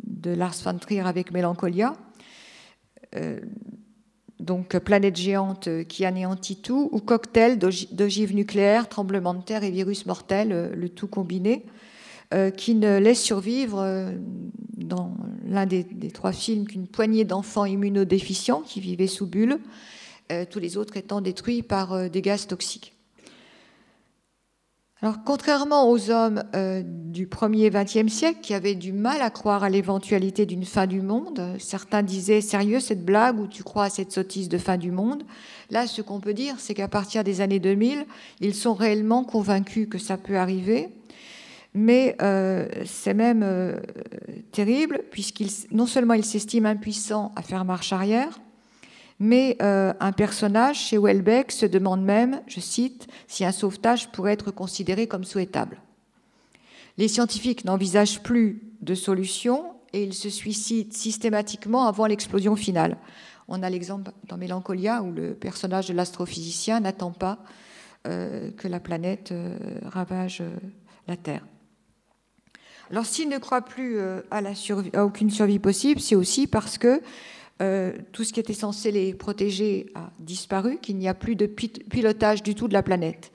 [0.06, 1.96] de Lars von Trier avec Mélancolia.
[3.16, 3.40] Euh,
[4.40, 10.08] donc planète géante qui anéantit tout, ou cocktail d'ogives nucléaires, tremblement de terre et virus
[10.08, 11.66] mortel, euh, le tout combiné,
[12.34, 14.12] euh, qui ne laisse survivre
[14.78, 19.60] dans l'un des, trois films qu'une poignée d'enfants immunodéficients qui vivaient sous bulles,
[20.50, 22.96] tous les autres étant détruits par des gaz toxiques.
[25.04, 29.64] Alors, contrairement aux hommes euh, du premier XXe siècle qui avaient du mal à croire
[29.64, 33.90] à l'éventualité d'une fin du monde, certains disaient sérieux cette blague ou tu crois à
[33.90, 35.24] cette sottise de fin du monde?
[35.72, 38.06] Là, ce qu'on peut dire, c'est qu'à partir des années 2000,
[38.42, 40.90] ils sont réellement convaincus que ça peut arriver.
[41.74, 43.80] Mais euh, c'est même euh,
[44.52, 48.40] terrible, puisqu'ils non seulement ils s'estiment impuissants à faire marche arrière,
[49.22, 54.34] mais euh, un personnage chez Welbeck se demande même, je cite, si un sauvetage pourrait
[54.34, 55.80] être considéré comme souhaitable.
[56.98, 62.98] Les scientifiques n'envisagent plus de solution et ils se suicident systématiquement avant l'explosion finale.
[63.48, 67.38] On a l'exemple dans Mélancolia où le personnage de l'astrophysicien n'attend pas
[68.08, 69.56] euh, que la planète euh,
[69.86, 70.42] ravage
[71.08, 71.46] la Terre.
[72.90, 74.00] Alors s'il ne croit plus
[74.32, 77.04] à, aucune survie possible, c'est aussi parce que
[77.62, 81.46] euh, tout ce qui était censé les protéger a disparu, qu'il n'y a plus de
[81.46, 83.32] pilotage du tout de la planète.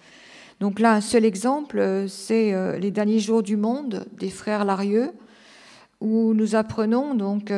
[0.59, 4.65] Donc là, un seul exemple, euh, c'est euh, les derniers jours du monde des frères
[4.65, 5.13] Larieux,
[6.01, 7.51] où nous apprenons, donc,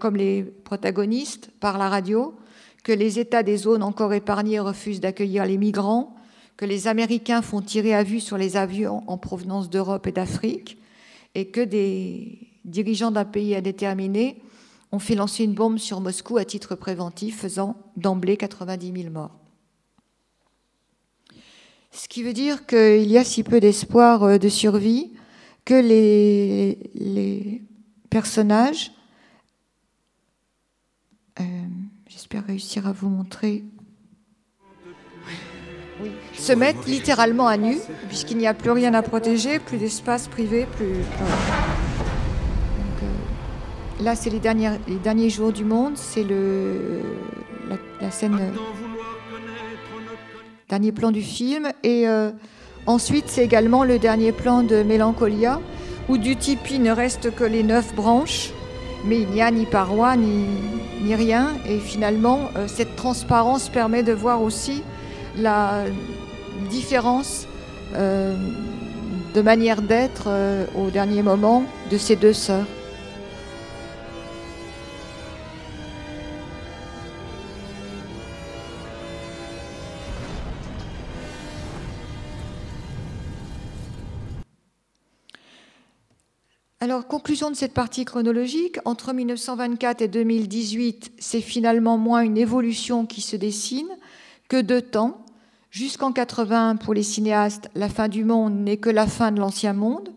[0.00, 2.34] comme les protagonistes, par la radio,
[2.84, 6.14] que les États des zones encore épargnées refusent d'accueillir les migrants,
[6.58, 10.76] que les Américains font tirer à vue sur les avions en provenance d'Europe et d'Afrique,
[11.34, 14.42] et que des dirigeants d'un pays indéterminé
[14.92, 19.36] on fait lancer une bombe sur Moscou à titre préventif, faisant d'emblée 90 000 morts.
[21.92, 25.12] Ce qui veut dire qu'il y a si peu d'espoir euh, de survie
[25.64, 27.62] que les,
[28.10, 28.92] personnages,
[31.40, 31.44] euh,
[32.06, 33.64] j'espère réussir à vous montrer,
[36.34, 37.78] se mettent littéralement à nu,
[38.08, 40.94] puisqu'il n'y a plus rien à protéger, plus d'espace privé, plus...
[44.02, 47.00] Là, c'est les, derniers jours du monde, c'est le,
[48.00, 48.50] la, scène, euh,
[50.68, 51.70] dernier plan du film.
[51.82, 52.30] Et euh,
[52.86, 55.60] ensuite, c'est également le dernier plan de Mélancolia,
[56.10, 58.50] où du tipi ne reste que les neuf branches,
[59.06, 60.44] mais il n'y a ni paroi, ni,
[61.00, 61.54] ni rien.
[61.66, 64.82] Et finalement, euh, cette transparence permet de voir aussi
[65.38, 65.84] la
[66.70, 67.46] différence
[67.94, 70.28] de manière d'être
[70.76, 72.66] au dernier moment de ces deux sœurs.
[87.16, 93.22] Conclusion de cette partie chronologique, entre 1924 et 2018, c'est finalement moins une évolution qui
[93.22, 93.88] se dessine
[94.48, 95.24] que deux temps.
[95.70, 99.72] Jusqu'en 80, pour les cinéastes, la fin du monde n'est que la fin de l'ancien
[99.72, 100.10] monde,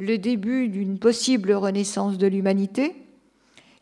[0.00, 2.96] le début d'une possible renaissance de l'humanité.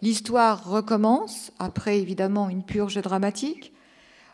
[0.02, 3.72] L'histoire recommence, après évidemment une purge dramatique,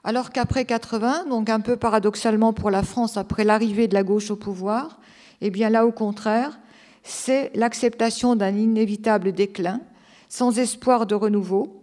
[0.03, 4.32] alors qu'après 80, donc un peu paradoxalement pour la France, après l'arrivée de la gauche
[4.32, 4.99] au pouvoir,
[5.41, 6.59] eh bien là au contraire,
[7.05, 9.81] c'est l'acceptation d'un inévitable déclin,
[10.29, 11.83] sans espoir de renouveau,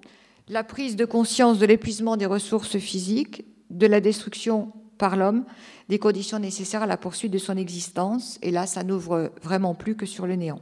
[0.49, 5.45] la prise de conscience de l'épuisement des ressources physiques, de la destruction par l'homme
[5.87, 8.37] des conditions nécessaires à la poursuite de son existence.
[8.41, 10.59] Et là, ça n'ouvre vraiment plus que sur le néant.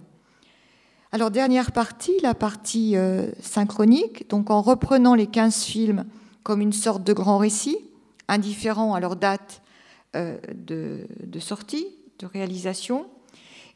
[1.11, 4.29] Alors, dernière partie, la partie euh, synchronique.
[4.29, 6.05] Donc, en reprenant les 15 films
[6.43, 7.77] comme une sorte de grand récit,
[8.27, 9.61] indifférent à leur date
[10.15, 11.87] euh, de, de, sortie,
[12.19, 13.07] de réalisation,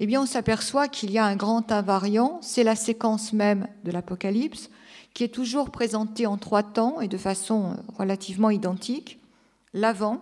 [0.04, 3.92] eh bien, on s'aperçoit qu'il y a un grand invariant, c'est la séquence même de
[3.94, 4.70] l'Apocalypse,
[5.14, 9.22] qui est toujours présentée en trois temps et de façon relativement identique.
[9.74, 10.22] L'avant,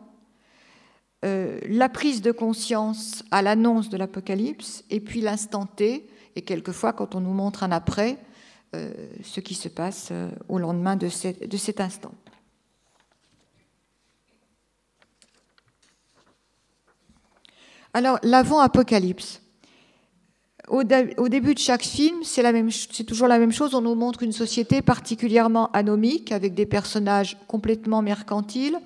[1.26, 6.94] euh, la prise de conscience à l'annonce de l'Apocalypse, et puis l'instant T, et quelquefois
[6.94, 8.20] quand on nous montre un après,
[8.76, 11.10] euh, ce qui se passe euh, au lendemain de,
[11.48, 12.14] de cet instant.
[17.96, 19.42] Alors, l'avant-apocalypse.
[20.68, 23.74] Au, début de chaque film, c'est toujours la même chose.
[23.74, 28.78] On nous montre une société particulièrement anomique, avec des personnages complètement mercantiles.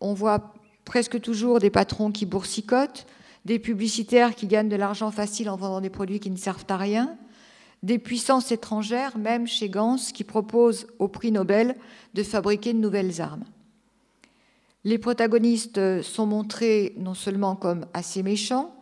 [0.00, 0.54] On voit
[0.84, 3.06] presque toujours des patrons qui boursicotent,
[3.44, 6.76] des publicitaires qui gagnent de l'argent facile en vendant des produits qui ne servent à
[6.76, 7.16] rien,
[7.82, 11.76] des puissances étrangères, même chez Gans, qui proposent au prix Nobel
[12.14, 13.44] de fabriquer de nouvelles armes.
[14.84, 18.74] Les protagonistes sont montrés non seulement comme assez méchants,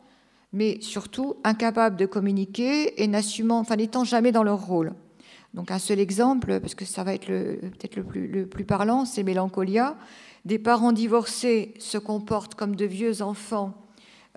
[0.52, 4.92] mais surtout incapables de communiquer et n'assumant, enfin n'étant jamais dans leur rôle.
[5.54, 9.96] Donc un seul exemple, parce que ça va être peut-être le plus, parlant, c'est Mélancolia.
[10.44, 13.74] Des parents divorcés se comportent comme de vieux enfants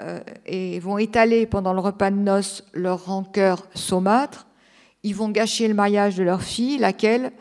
[0.02, 4.46] euh, et vont étaler pendant le repas de noces leur rancœur saumâtre.
[5.04, 7.32] Ils vont gâcher le mariage de leur fille, laquelle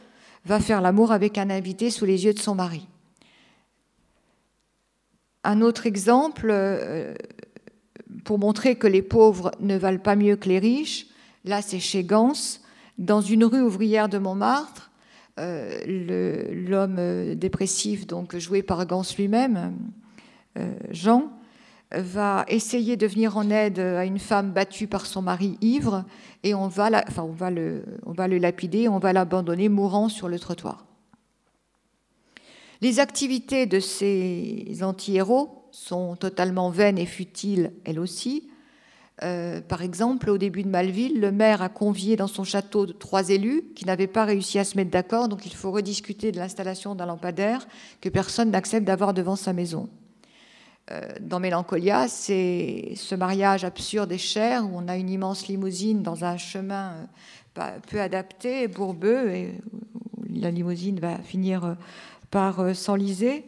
[0.45, 2.87] va faire l'amour avec un invité sous les yeux de son mari.
[5.43, 7.14] Un autre exemple, euh,
[8.25, 11.07] pour montrer que les pauvres ne valent pas mieux que les riches,
[11.45, 12.61] là c'est chez Gans,
[12.99, 14.91] dans une rue ouvrière de Montmartre,
[15.41, 19.75] euh, l'homme euh, dépressif, donc joué par Gans lui-même,
[20.93, 21.33] Jean,
[21.91, 26.05] va essayer de venir en aide à une femme battue par son mari ivre
[26.43, 30.09] et on va, enfin, on va, le, on va le lapider, on va l'abandonner mourant
[30.09, 30.87] sur le trottoir.
[32.81, 38.49] Les activités de ces anti-héros sont totalement vaines et futiles, elles aussi.
[39.22, 43.31] Euh, par exemple, au début de Malville, le maire a convié dans son château trois
[43.31, 46.95] élus qui n'avaient pas réussi à se mettre d'accord, donc il faut rediscuter de l'installation
[46.95, 47.66] d'un lampadaire
[48.01, 49.89] que personne n'accepte d'avoir devant sa maison.
[50.91, 56.03] Euh, dans Mélancolia, c'est ce mariage absurde et cher où on a une immense limousine
[56.03, 57.09] dans un chemin
[57.59, 59.61] euh, peu adapté, bourbeux, et
[60.35, 61.77] la limousine va finir
[62.31, 63.45] par s'enliser,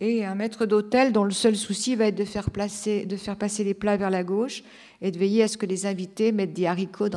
[0.00, 3.96] et un maître d'hôtel dont le seul souci va être de faire, passer les plats
[3.96, 4.64] vers la gauche
[5.00, 7.08] et de veiller à ce que les invités mettent des haricots,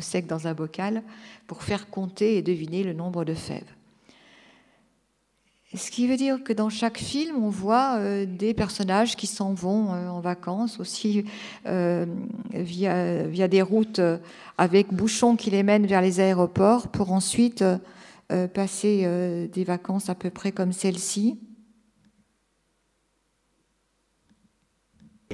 [0.00, 1.02] secs dans un bocal
[1.46, 3.62] pour faire compter et deviner le nombre de fèves.
[5.74, 9.54] Ce qui veut dire que dans chaque film, on voit euh, des personnages qui s'en
[9.54, 11.24] vont euh, en vacances aussi
[11.64, 14.00] via, via, des routes
[14.56, 17.64] avec bouchons qui les mènent vers les aéroports pour ensuite
[18.32, 21.38] euh, passer euh, des vacances à peu près comme celle-ci.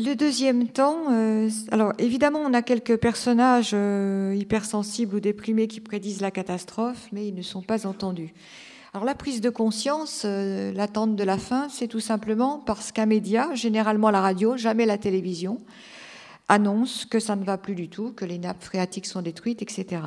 [0.00, 5.80] Le deuxième temps, euh, alors évidemment, on a quelques personnages euh, hypersensibles ou déprimés qui
[5.80, 8.32] prédisent la catastrophe, mais ils ne sont pas entendus.
[8.94, 13.06] Alors la prise de conscience, euh, l'attente de la fin, c'est tout simplement parce qu'un
[13.06, 15.58] média, généralement la radio, jamais la télévision,
[16.46, 20.02] annonce que ça ne va plus du tout, que les nappes phréatiques sont détruites, etc.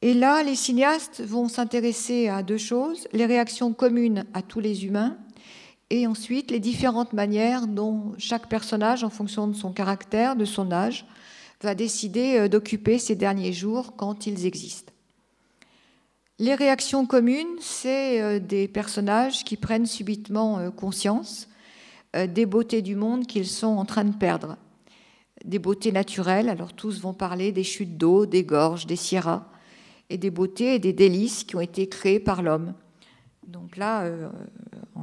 [0.00, 4.86] Et là, les cinéastes vont s'intéresser à deux choses, les réactions communes à tous les
[4.86, 5.18] humains,
[5.92, 10.72] et ensuite les différentes manières dont chaque personnage, en fonction de son caractère, de son
[10.72, 11.04] âge,
[11.60, 14.90] va décider euh, d'occuper ses derniers jours quand ils existent.
[16.38, 21.48] Les réactions communes, c'est euh, des personnages qui prennent subitement euh, conscience
[22.28, 24.58] des beautés du monde qu'ils sont en train de perdre
[25.46, 26.50] des beautés naturelles.
[26.50, 29.46] Alors tous vont parler des chutes d'eau, des gorges, des sierras,
[30.10, 32.74] et des beautés et des délices qui ont été créées par l'homme.
[33.46, 34.06] Donc là,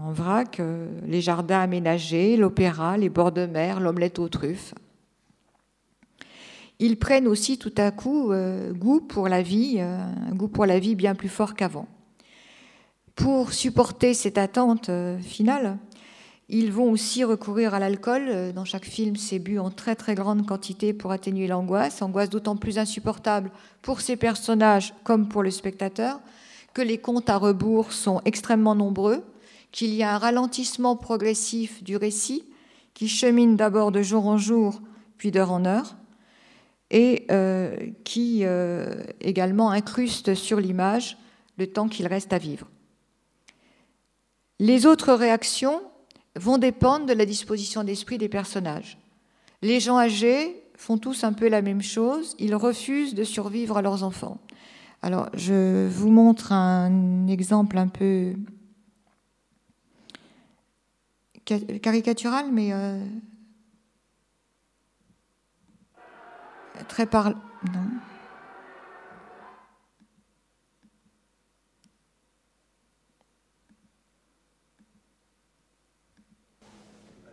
[0.04, 0.62] en vrac,
[1.06, 4.74] les jardins aménagés, l'opéra, les bords de mer, l'omelette aux truffes.
[6.80, 8.32] Ils prennent aussi tout à coup
[8.72, 11.88] goût pour la vie, un goût pour la vie bien plus fort qu'avant.
[13.16, 14.90] Pour supporter cette attente
[15.22, 15.78] finale,
[16.52, 18.24] ils vont aussi recourir à l'alcool.
[18.28, 22.02] Euh, dans chaque film, c'est bu en très très grande quantité pour atténuer l'angoisse.
[22.02, 23.52] Angoisse d'autant plus insupportable
[23.84, 26.20] pour ces personnages comme pour le spectateur
[26.74, 29.24] que les comptes à rebours sont extrêmement nombreux,
[29.72, 32.44] qu'il y a un ralentissement progressif du récit
[32.94, 34.82] qui chemine d'abord de jour en jour,
[35.18, 35.96] puis d'heure en heure,
[36.92, 41.18] et euh, qui euh, également incruste sur l'image
[41.58, 42.68] le temps qu'il reste à vivre.
[44.60, 45.82] Les autres réactions
[46.36, 48.98] vont dépendre de la disposition d'esprit des personnages.
[49.62, 53.82] Les gens âgés font tous un peu la même chose, ils refusent de survivre à
[53.82, 54.40] leurs enfants.
[55.02, 58.34] Alors, je vous montre un exemple un peu
[61.82, 63.04] caricatural, mais euh,
[66.88, 67.40] très parlant.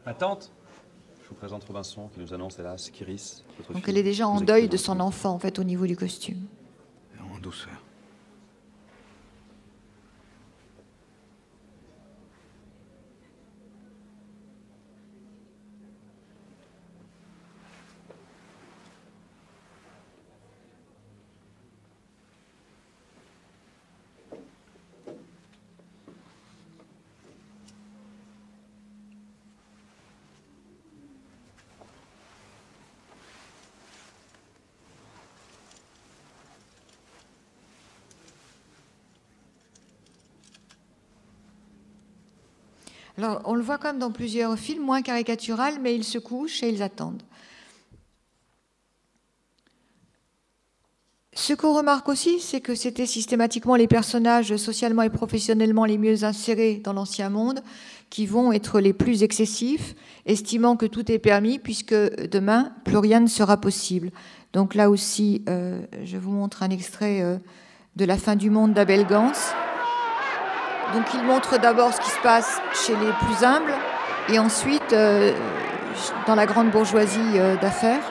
[0.04, 0.52] Ma tante
[1.22, 3.44] Je vous présente Robinson qui nous annonce hélas qu'Iris.
[3.72, 6.46] Donc elle est déjà en deuil de son enfant en fait au niveau du costume.
[7.20, 7.85] En douceur.
[43.18, 46.68] Alors, on le voit comme dans plusieurs films, moins caricatural, mais ils se couchent et
[46.68, 47.22] ils attendent.
[51.38, 56.24] Ce qu'on remarque aussi, c'est que c'était systématiquement les personnages socialement et professionnellement les mieux
[56.24, 57.60] insérés dans l'ancien monde
[58.08, 59.94] qui vont être les plus excessifs,
[60.24, 64.12] estimant que tout est permis puisque demain, plus rien ne sera possible.
[64.54, 67.36] Donc là aussi, euh, je vous montre un extrait euh,
[67.96, 69.32] de La fin du monde d'Abel Gans.
[70.94, 73.74] Donc il montre d'abord ce qui se passe chez les plus humbles
[74.28, 75.32] et ensuite euh,
[76.26, 78.02] dans la grande bourgeoisie euh, d'affaires.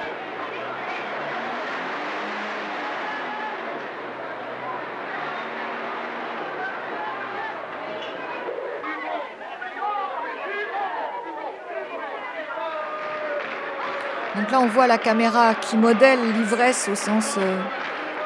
[14.36, 17.58] Donc là, on voit la caméra qui modèle l'ivresse au sens euh,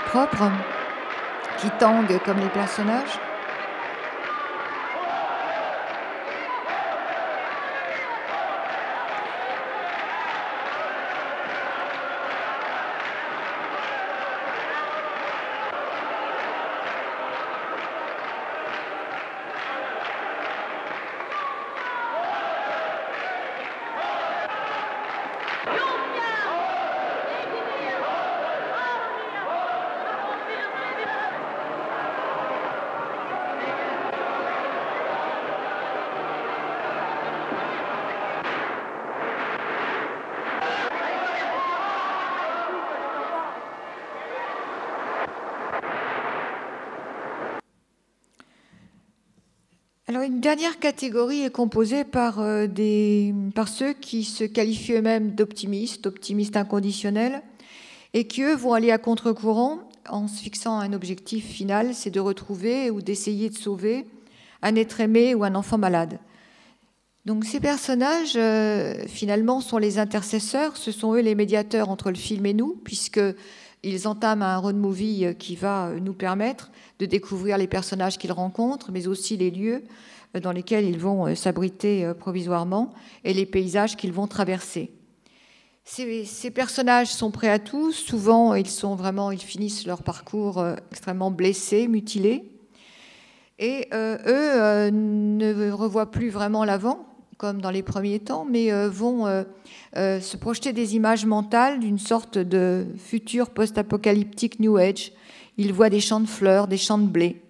[0.08, 0.50] propre,
[1.58, 3.29] qui tangue comme les personnages.
[50.30, 52.68] Une dernière catégorie est composée par, euh,
[53.56, 57.42] par ceux qui se qualifient eux-mêmes d'optimistes, optimistes inconditionnels,
[58.14, 62.20] et qui eux vont aller à contre-courant en se fixant un objectif final, c'est de
[62.20, 64.06] retrouver ou d'essayer de sauver
[64.62, 66.20] un être aimé ou un enfant malade.
[67.26, 72.18] Donc ces personnages, euh, finalement, sont les intercesseurs, ce sont eux les médiateurs entre le
[72.18, 73.22] film et nous, puisque
[73.82, 78.32] ils entament un road movie euh, qui va nous permettre de découvrir les personnages qu'ils
[78.32, 79.84] rencontrent, mais aussi les lieux
[80.42, 84.92] dans lesquels ils vont s'abriter provisoirement et les paysages qu'ils vont traverser.
[85.86, 87.92] Ces, personnages sont prêts à tout.
[87.92, 92.44] Souvent, ils sont vraiment, ils finissent leur parcours extrêmement blessés, mutilés,
[93.58, 97.10] et eux ne revoient plus vraiment l'avant
[97.40, 99.44] comme dans les premiers temps, mais euh, vont euh,
[99.96, 105.14] euh, se projeter des images mentales d'une sorte de futur post-apocalyptique New Age.
[105.58, 107.42] Ils voient des champs de fleurs, des champs de blé.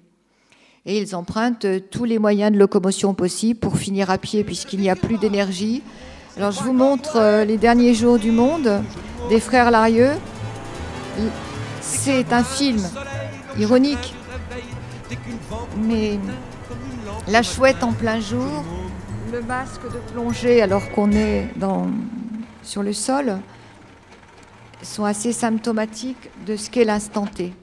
[0.92, 4.90] Et ils empruntent tous les moyens de locomotion possibles pour finir à pied puisqu'il n'y
[4.90, 5.84] a plus d'énergie.
[6.36, 8.82] Alors je vous montre les derniers jours du monde
[9.30, 10.14] des frères Larieux.
[11.80, 12.82] C'est un film
[13.60, 14.16] ironique,
[15.78, 16.18] mais
[17.28, 18.64] la chouette en plein jour,
[19.32, 21.50] le masque de plongée alors qu'on est
[22.64, 23.38] sur le sol,
[24.82, 27.54] sont assez symptomatiques de ce qu'est l'instant T.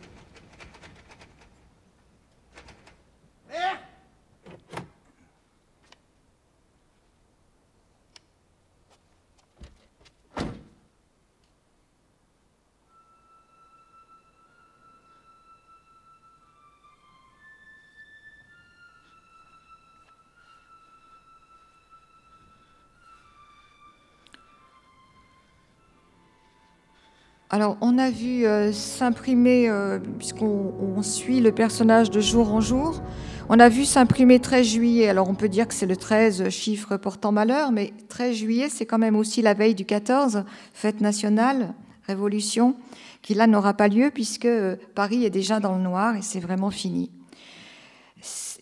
[27.57, 33.01] Alors, on a vu euh, s'imprimer, euh, puisqu'on suit le personnage de jour en jour,
[33.49, 35.09] on a vu s'imprimer 13 juillet.
[35.09, 38.85] Alors, on peut dire que c'est le 13, chiffre portant malheur, mais 13 juillet, c'est
[38.85, 40.45] quand même aussi la veille du 14,
[40.75, 41.73] fête nationale,
[42.07, 42.77] révolution,
[43.23, 46.41] qui là n'aura pas lieu puisque euh, Paris est déjà dans le noir et c'est
[46.41, 47.11] vraiment fini.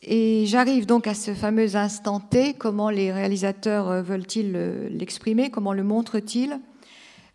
[0.02, 2.52] Et j'arrive donc à ce fameux instant T.
[2.54, 4.52] Comment les réalisateurs veulent-ils
[4.92, 5.50] l'exprimer?
[5.50, 6.60] Comment le montrent-ils?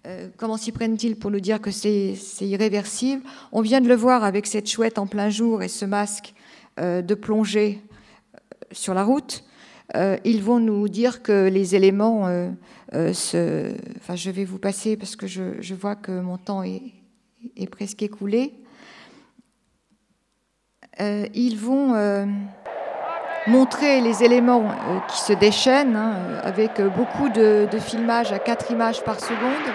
[0.07, 3.21] Euh, comment s'y prennent-ils pour nous dire que c'est irréversible?
[3.51, 6.33] On vient de le voir avec cette chouette en plein jour et ce masque
[6.79, 7.81] euh, de plongée
[8.35, 8.39] euh,
[8.71, 9.43] sur la route.
[10.23, 12.27] ils vont nous dire que les éléments
[12.93, 13.73] se...
[13.97, 18.53] Enfin, je vais vous passer parce que je, vois que mon temps est, presque écoulé.
[20.99, 21.95] ils vont
[23.47, 24.69] montrer les éléments
[25.09, 29.73] qui se déchaînent hein, avec beaucoup de, de filmage à quatre images par seconde.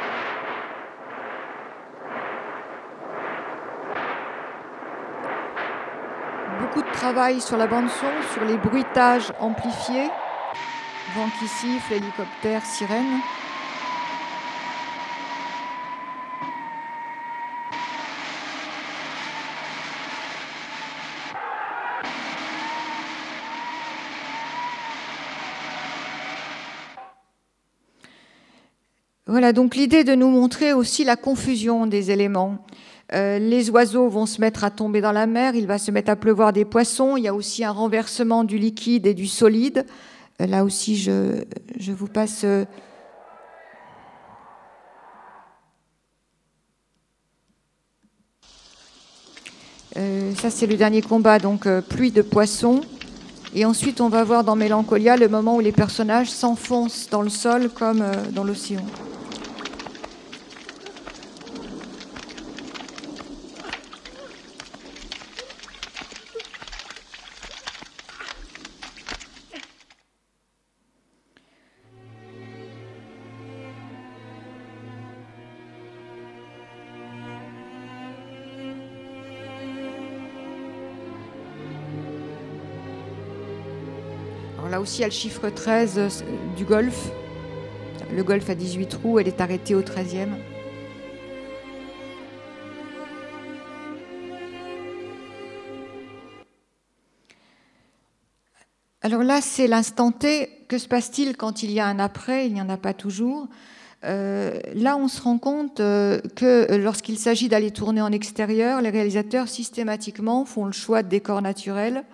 [6.75, 6.97] beaucoup de
[7.39, 10.09] sur la bande son, sur les bruitages amplifiés,
[11.15, 13.21] vent qui siffle, hélicoptère, sirène.
[29.27, 32.59] Voilà donc l'idée de nous montrer aussi la confusion des éléments.
[33.12, 36.11] Euh, les oiseaux vont se mettre à tomber dans la mer, il va se mettre
[36.11, 39.84] à pleuvoir des poissons, il y a aussi un renversement du liquide et du solide.
[40.40, 41.44] Euh, là aussi, je,
[41.92, 42.44] vous passe...
[42.44, 42.64] Euh,
[50.36, 52.80] ça, c'est le dernier combat, donc pluie de poissons.
[53.55, 57.28] Et ensuite, on va voir dans Mélancolia le moment où les personnages s'enfoncent dans le
[57.28, 58.84] sol comme dans l'océan.
[84.81, 86.09] Aussi à le chiffre 13 euh,
[86.57, 87.11] du Golfe.
[88.12, 90.29] Le Golfe a 18 trous, elle est arrêtée au 13e.
[99.03, 100.49] Alors là, c'est l'instant T.
[100.66, 102.47] Que se passe-t-il quand il y a un après?
[102.47, 103.49] Il n'y en a pas toujours.
[104.05, 108.91] Euh, là, on se rend compte euh, que lorsqu'il s'agit d'aller tourner en extérieur, les
[108.91, 112.05] réalisateurs systématiquement font le choix de décors naturels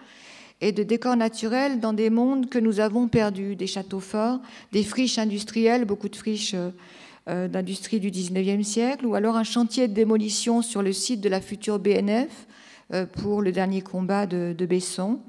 [0.61, 4.41] et de décors naturels dans des mondes que nous avons perdus, des châteaux forts,
[4.73, 6.71] des friches industrielles, beaucoup de friches euh,
[7.29, 11.29] euh, d'industrie du 19e siècle, ou alors un chantier de démolition sur le site de
[11.29, 12.47] la future BNF
[12.93, 15.21] euh, pour le dernier combat de, Besson.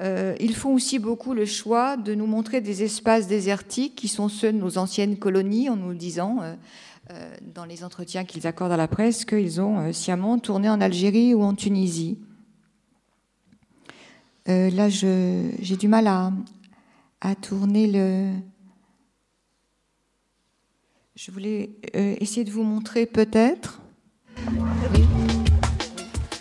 [0.00, 4.52] ils font aussi beaucoup le choix de nous montrer des espaces désertiques qui sont ceux
[4.52, 6.38] de nos anciennes colonies, en nous disant,
[7.54, 11.42] dans les entretiens qu'ils accordent à la presse, qu'ils ont sciemment tourné en Algérie ou
[11.42, 12.16] en Tunisie.
[14.48, 18.32] Euh, là, j'ai du mal à, tourner le.
[21.14, 23.80] Je voulais euh, essayer de vous montrer peut-être.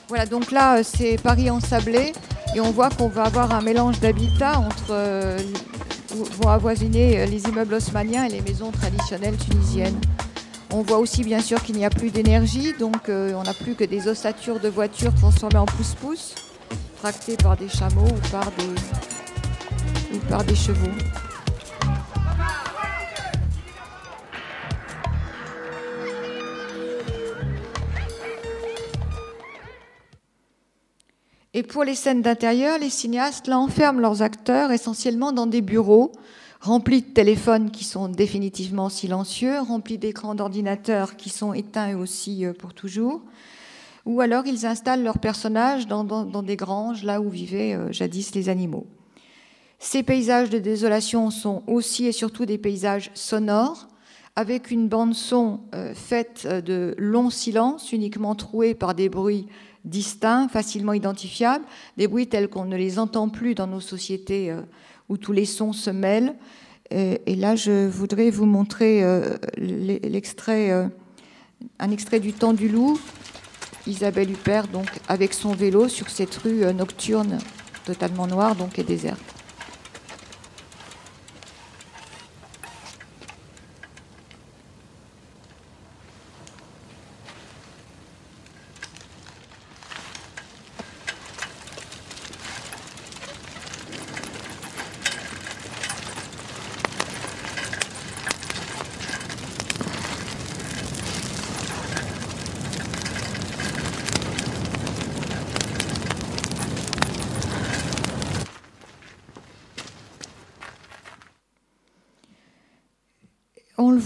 [0.07, 2.13] Voilà, donc là, euh, c'est Paris ensablé
[2.55, 5.37] et on voit qu'on va avoir un mélange d'habitats entre.
[6.41, 9.99] vont avoisiner les immeubles haussmanniens et les maisons traditionnelles tunisiennes.
[10.73, 13.83] On voit aussi bien sûr qu'il n'y a plus d'énergie, donc on n'a plus que
[13.83, 16.35] des ossatures de voitures transformées en pousse-pousse
[17.01, 20.85] tractés par des chameaux ou par des, ou par des chevaux.
[31.55, 36.11] Et pour les scènes d'intérieur, les cinéastes là enferment leurs acteurs essentiellement dans des bureaux
[36.59, 42.53] remplis de téléphones qui sont définitivement silencieux, remplis d'écrans d'ordinateurs qui sont éteints aussi euh,
[42.53, 43.23] pour toujours,
[44.05, 48.49] ou alors ils installent leurs personnages dans, des granges, là où vivaient euh, jadis les
[48.49, 48.87] animaux.
[49.79, 53.87] Ces paysages de désolation sont aussi et surtout des paysages sonores,
[54.35, 59.47] avec une bande-son euh, faite euh, de longs silences, uniquement troués par des bruits
[59.85, 61.65] distincts, facilement identifiables,
[61.97, 64.55] des bruits tels qu'on ne les entend plus dans nos sociétés
[65.09, 66.35] où tous les sons se mêlent.
[66.91, 69.03] Et là, je voudrais vous montrer
[69.57, 70.87] l'extrait,
[71.79, 72.99] un extrait du Temps du Loup,
[73.87, 77.39] Isabelle Huppert, donc, avec son vélo sur cette rue euh, nocturne
[77.85, 79.40] totalement noire donc, et déserte.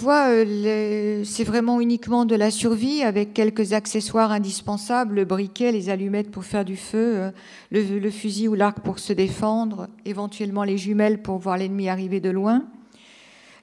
[0.09, 6.31] Euh, c'est vraiment uniquement de la survie avec quelques accessoires indispensables, le briquet, les allumettes
[6.31, 7.31] pour faire du feu, euh,
[7.71, 12.29] le, fusil ou l'arc pour se défendre, éventuellement les jumelles pour voir l'ennemi arriver de
[12.29, 12.65] loin.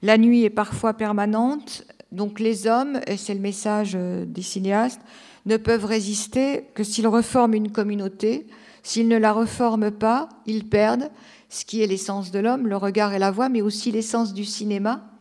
[0.02, 5.02] La nuit est parfois permanente, donc les hommes, et c'est le message euh, des cinéastes,
[5.46, 8.46] ne peuvent résister que s'ils reforment une communauté.
[8.82, 11.10] S'ils ne la reforment pas, ils perdent
[11.48, 14.44] ce qui est l'essence de l'homme, le regard et la voix, mais aussi l'essence du
[14.44, 15.11] cinéma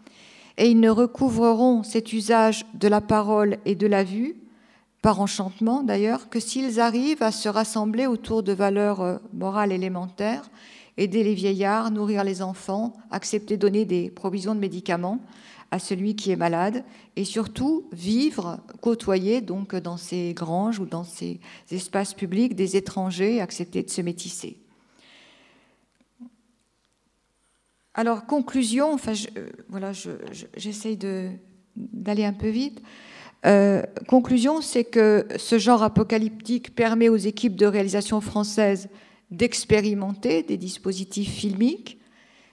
[0.58, 4.36] et ils ne recouvreront cet usage de la parole et de la vue,
[5.02, 10.50] par enchantement d'ailleurs, que s'ils arrivent à se rassembler autour de valeurs euh, morales élémentaires,
[10.98, 15.20] aider les vieillards, nourrir les enfants, accepter de donner des provisions de médicaments
[15.72, 16.84] à celui qui est malade,
[17.16, 21.40] et surtout vivre, côtoyer donc dans ces granges ou dans ces
[21.72, 24.58] espaces publics des étrangers, accepter de se métisser.
[27.94, 29.92] Alors, conclusion, enfin, euh, voilà,
[30.56, 30.98] j'essaye
[31.76, 32.82] d'aller un peu vite.
[33.46, 38.88] Euh, conclusion, c'est que ce genre apocalyptique permet aux équipes de réalisation françaises
[39.32, 42.00] d'expérimenter des dispositifs filmiques.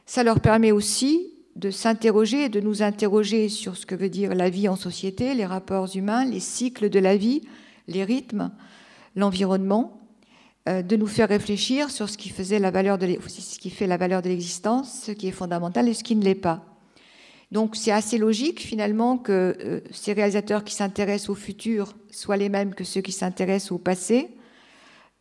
[0.06, 4.34] Ça leur permet aussi de s'interroger et de nous interroger sur ce que veut dire
[4.34, 7.42] la vie en société, les rapports humains, les cycles de la vie,
[7.88, 8.50] les rythmes,
[9.16, 10.00] l'environnement.
[10.68, 13.86] Euh, de nous faire réfléchir sur ce qui, faisait la valeur de ce qui fait
[13.86, 16.62] la valeur de l'existence, ce qui est fondamental et ce qui ne l'est pas.
[17.52, 22.50] Donc c'est assez logique finalement que euh, ces réalisateurs qui s'intéressent au futur soient les
[22.50, 24.28] mêmes que ceux qui s'intéressent au passé,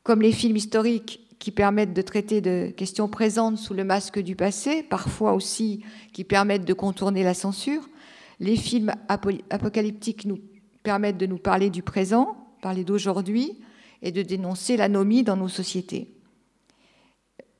[0.03, 4.35] comme les films historiques qui permettent de traiter de questions présentes sous le masque du
[4.35, 7.87] passé, parfois aussi qui permettent de contourner la censure.
[8.41, 10.39] Les films apocalyptiques nous
[10.83, 13.57] permettent de nous parler du présent, parler d'aujourd'hui,
[14.07, 16.07] et de dénoncer l'anomie dans nos sociétés.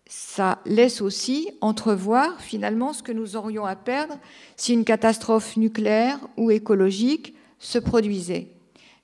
[0.05, 4.17] Ça laisse aussi entrevoir finalement ce que nous aurions à perdre
[4.55, 8.47] si une catastrophe nucléaire ou écologique se produisait.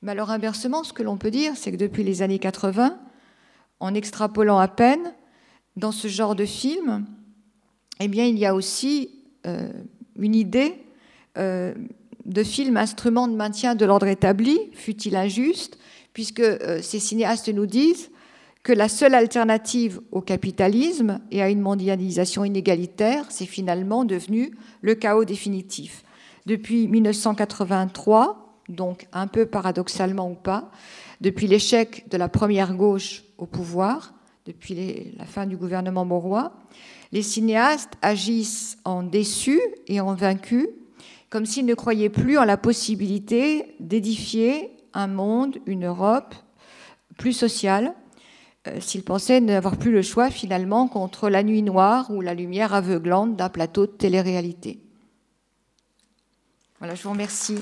[0.02, 2.98] Mais alors inversement, ce que l'on peut dire, c'est que depuis les années 80,
[3.82, 5.14] en extrapolant à peine,
[5.76, 7.06] dans ce genre de film,
[8.00, 9.10] eh bien, il y a aussi
[9.46, 9.70] euh,
[10.18, 10.76] une idée
[11.38, 11.74] euh,
[12.24, 15.78] de film instrument de maintien de l'ordre établi, fut-il injuste,
[16.14, 18.10] puisque euh, ces cinéastes nous disent
[18.64, 24.96] que la seule alternative au capitalisme et à une mondialisation inégalitaire, c'est finalement devenu le
[24.96, 26.04] chaos définitif.
[26.46, 30.72] Depuis 1983, donc un peu paradoxalement ou pas,
[31.20, 34.14] depuis l'échec de la première gauche au pouvoir,
[34.46, 36.54] depuis la fin du gouvernement maurois,
[37.12, 40.68] les cinéastes agissent en déçus et en vaincus,
[41.30, 46.36] comme s'ils ne croyaient plus en la possibilité d'édifier un monde, une Europe
[47.18, 47.94] plus sociale,
[48.68, 52.74] euh, s'ils pensaient n'avoir plus le choix finalement contre la nuit noire ou la lumière
[52.74, 54.80] aveuglante d'un plateau de télé-réalité.
[56.80, 57.60] Voilà, je vous remercie.